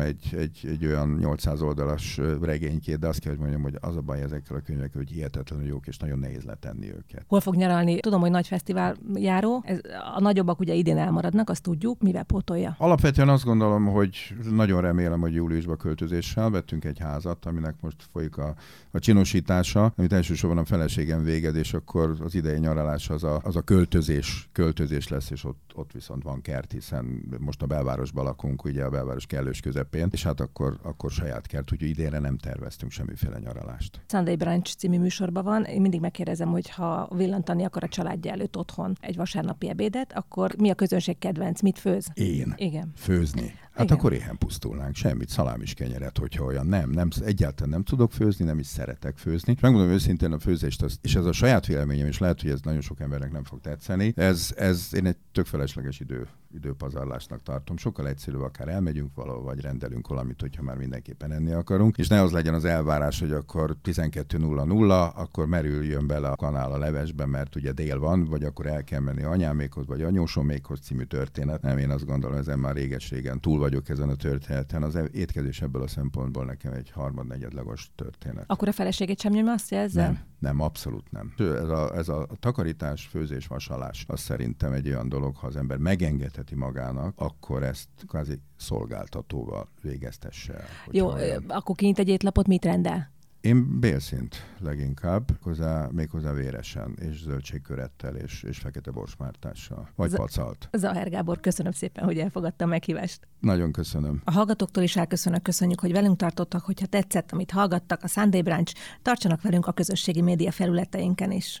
egy, 0.00 0.34
egy, 0.38 0.60
egy 0.68 0.86
olyan 0.86 1.16
800 1.20 1.60
oldalas 1.60 2.20
regénykét, 2.40 2.98
de 2.98 3.08
azt 3.08 3.18
kell, 3.18 3.30
hogy 3.30 3.40
mondjam, 3.40 3.62
hogy 3.62 3.76
az 3.80 3.96
a 3.96 4.00
baj 4.00 4.22
ezekkel 4.22 4.56
a 4.56 4.60
könyvekkel, 4.60 5.00
hogy 5.00 5.10
hihetetlenül 5.10 5.66
jók, 5.66 5.86
és 5.86 5.96
nagyon 5.96 6.18
nehéz 6.18 6.42
letenni 6.42 6.88
őket. 6.88 7.24
Hol 7.26 7.40
fog 7.40 7.54
nyaralni? 7.54 8.00
Tudom, 8.00 8.20
hogy 8.20 8.30
nagy 8.30 8.46
fesztivál 8.46 8.96
járó. 9.14 9.62
Ez, 9.66 9.78
a 10.14 10.20
nagyobbak 10.20 10.60
ugye 10.60 10.74
idén 10.74 10.98
elmaradnak, 10.98 11.50
azt 11.50 11.62
tudjuk, 11.62 12.02
mivel 12.02 12.24
pótolja. 12.24 12.74
Alapvetően 12.78 13.28
azt 13.44 13.58
gondolom, 13.58 13.86
hogy 13.86 14.34
nagyon 14.50 14.80
remélem, 14.80 15.20
hogy 15.20 15.34
júliusban 15.34 15.76
költözéssel 15.76 16.50
vettünk 16.50 16.84
egy 16.84 16.98
házat, 16.98 17.44
aminek 17.44 17.74
most 17.80 17.96
folyik 18.12 18.36
a, 18.36 18.54
a 18.90 18.98
csinosítása, 18.98 19.92
amit 19.96 20.12
elsősorban 20.12 20.58
a 20.58 20.64
feleségem 20.64 21.24
véged, 21.24 21.56
és 21.56 21.74
akkor 21.74 22.16
az 22.20 22.34
idei 22.34 22.58
nyaralás 22.58 23.10
az 23.10 23.24
a, 23.24 23.40
az 23.42 23.56
a 23.56 23.60
költözés, 23.60 24.48
költözés 24.52 25.08
lesz, 25.08 25.30
és 25.30 25.44
ott, 25.44 25.72
ott 25.74 25.92
viszont 25.92 26.22
van 26.22 26.40
kert, 26.40 26.72
hiszen 26.72 27.22
most 27.38 27.62
a 27.62 27.66
belvárosban 27.66 28.24
lakunk, 28.24 28.64
ugye 28.64 28.84
a 28.84 28.90
belváros 28.90 29.26
kellős 29.26 29.60
közepén, 29.60 30.08
és 30.10 30.22
hát 30.22 30.40
akkor, 30.40 30.78
akkor 30.82 31.10
saját 31.10 31.46
kert, 31.46 31.72
úgyhogy 31.72 31.88
idénre 31.88 32.18
nem 32.18 32.36
terveztünk 32.36 32.92
semmiféle 32.92 33.38
nyaralást. 33.38 34.00
Sunday 34.08 34.36
Branch 34.36 34.74
című 34.76 34.98
műsorban 34.98 35.44
van. 35.44 35.64
Én 35.64 35.80
mindig 35.80 36.00
megkérdezem, 36.00 36.48
hogy 36.48 36.70
ha 36.70 37.08
villantani 37.16 37.64
akar 37.64 37.82
a 37.82 37.88
családja 37.88 38.32
előtt 38.32 38.56
otthon 38.56 38.96
egy 39.00 39.16
vasárnapi 39.16 39.68
ebédet, 39.68 40.12
akkor 40.12 40.54
mi 40.58 40.70
a 40.70 40.74
közönség 40.74 41.18
kedvenc? 41.18 41.60
Mit 41.60 41.78
főz? 41.78 42.10
Én. 42.14 42.54
Igen. 42.56 42.92
Főzni. 43.34 43.63
Hát 43.74 43.84
Igen. 43.84 43.96
akkor 43.96 44.12
éhen 44.12 44.38
pusztulnánk, 44.38 44.94
semmit, 44.94 45.28
szalám 45.28 45.62
is 45.62 45.74
kenyeret, 45.74 46.18
hogyha 46.18 46.44
olyan 46.44 46.66
nem, 46.66 46.90
nem, 46.90 47.08
egyáltalán 47.24 47.70
nem 47.70 47.82
tudok 47.82 48.12
főzni, 48.12 48.44
nem 48.44 48.58
is 48.58 48.66
szeretek 48.66 49.16
főzni. 49.16 49.52
És 49.52 49.60
megmondom 49.60 49.90
őszintén 49.90 50.32
a 50.32 50.38
főzést, 50.38 50.82
az, 50.82 50.98
és 51.02 51.14
ez 51.14 51.24
a 51.24 51.32
saját 51.32 51.66
véleményem, 51.66 52.06
és 52.06 52.18
lehet, 52.18 52.40
hogy 52.40 52.50
ez 52.50 52.60
nagyon 52.60 52.80
sok 52.80 53.00
embernek 53.00 53.32
nem 53.32 53.44
fog 53.44 53.60
tetszeni, 53.60 54.12
ez, 54.16 54.52
ez 54.56 54.88
én 54.92 55.06
egy 55.06 55.16
tök 55.32 55.46
felesleges 55.46 56.00
idő 56.00 56.28
időpazarlásnak 56.54 57.42
tartom. 57.42 57.76
Sokkal 57.76 58.08
egyszerűbb, 58.08 58.40
akár 58.40 58.68
elmegyünk 58.68 59.14
valahol, 59.14 59.42
vagy 59.42 59.60
rendelünk 59.60 60.08
valamit, 60.08 60.40
hogyha 60.40 60.62
már 60.62 60.76
mindenképpen 60.76 61.32
enni 61.32 61.52
akarunk, 61.52 61.98
és 61.98 62.08
ne 62.08 62.22
az 62.22 62.32
legyen 62.32 62.54
az 62.54 62.64
elvárás, 62.64 63.20
hogy 63.20 63.32
akkor 63.32 63.76
12.00, 63.84 65.14
akkor 65.14 65.46
merüljön 65.46 66.06
bele 66.06 66.28
a 66.28 66.36
kanál 66.36 66.72
a 66.72 66.78
levesbe, 66.78 67.26
mert 67.26 67.56
ugye 67.56 67.72
dél 67.72 67.98
van, 67.98 68.24
vagy 68.24 68.44
akkor 68.44 68.66
el 68.66 68.84
kell 68.84 69.00
menni 69.00 69.22
anyámékhoz, 69.22 69.86
vagy 69.86 70.02
anyósomékhoz 70.02 70.80
című 70.80 71.04
történet. 71.04 71.62
Nem, 71.62 71.78
én 71.78 71.90
azt 71.90 72.06
gondolom, 72.06 72.36
ezen 72.36 72.58
már 72.58 72.74
réges-régen 72.74 73.40
túl 73.40 73.63
vagyok 73.64 73.88
ezen 73.88 74.08
a 74.08 74.14
történeten. 74.14 74.82
Az 74.82 74.98
étkezés 75.12 75.62
ebből 75.62 75.82
a 75.82 75.86
szempontból 75.86 76.44
nekem 76.44 76.72
egy 76.72 76.90
harmad-negyedlagos 76.90 77.90
történet. 77.94 78.44
Akkor 78.46 78.68
a 78.68 78.72
feleségét 78.72 79.20
sem 79.20 79.32
nyomja 79.32 79.52
azt 79.52 79.72
ezzel? 79.72 80.04
Nem, 80.04 80.18
nem, 80.38 80.60
abszolút 80.60 81.10
nem. 81.10 81.34
Ez 81.38 81.68
a, 81.68 81.96
ez 81.96 82.08
a 82.08 82.26
takarítás, 82.40 83.06
főzés, 83.06 83.46
vasalás, 83.46 84.04
az 84.08 84.20
szerintem 84.20 84.72
egy 84.72 84.88
olyan 84.88 85.08
dolog, 85.08 85.36
ha 85.36 85.46
az 85.46 85.56
ember 85.56 85.78
megengedheti 85.78 86.54
magának, 86.54 87.14
akkor 87.16 87.62
ezt 87.62 87.88
kvázi 88.06 88.40
szolgáltatóval 88.56 89.68
végeztesse 89.82 90.54
el. 90.54 90.66
Jó, 90.90 91.12
olyan. 91.12 91.44
akkor 91.48 91.74
kinyit 91.74 91.98
egy 91.98 92.08
étlapot, 92.08 92.46
mit 92.46 92.64
rendel? 92.64 93.12
Én 93.44 93.80
bélszint 93.80 94.36
leginkább, 94.60 95.28
hozzá, 95.42 95.88
méghozzá 95.92 96.32
véresen, 96.32 96.96
és 97.00 97.22
zöldségkörettel, 97.22 98.16
és, 98.16 98.42
és 98.42 98.58
fekete 98.58 98.90
borsmártással, 98.90 99.88
vagy 99.96 100.10
Z- 100.10 100.16
pacalt. 100.16 100.68
Zaher 100.72 101.10
Gábor, 101.10 101.40
köszönöm 101.40 101.72
szépen, 101.72 102.04
hogy 102.04 102.18
elfogadta 102.18 102.64
a 102.64 102.68
meghívást. 102.68 103.28
Nagyon 103.40 103.72
köszönöm. 103.72 104.20
A 104.24 104.30
hallgatóktól 104.30 104.82
is 104.82 104.96
elköszönök, 104.96 105.42
köszönjük, 105.42 105.80
hogy 105.80 105.92
velünk 105.92 106.16
tartottak, 106.16 106.64
hogyha 106.64 106.86
tetszett, 106.86 107.32
amit 107.32 107.50
hallgattak, 107.50 108.02
a 108.02 108.08
Sunday 108.08 108.42
Branch, 108.42 108.74
tartsanak 109.02 109.42
velünk 109.42 109.66
a 109.66 109.72
közösségi 109.72 110.20
média 110.20 110.50
felületeinken 110.50 111.30
is. 111.30 111.60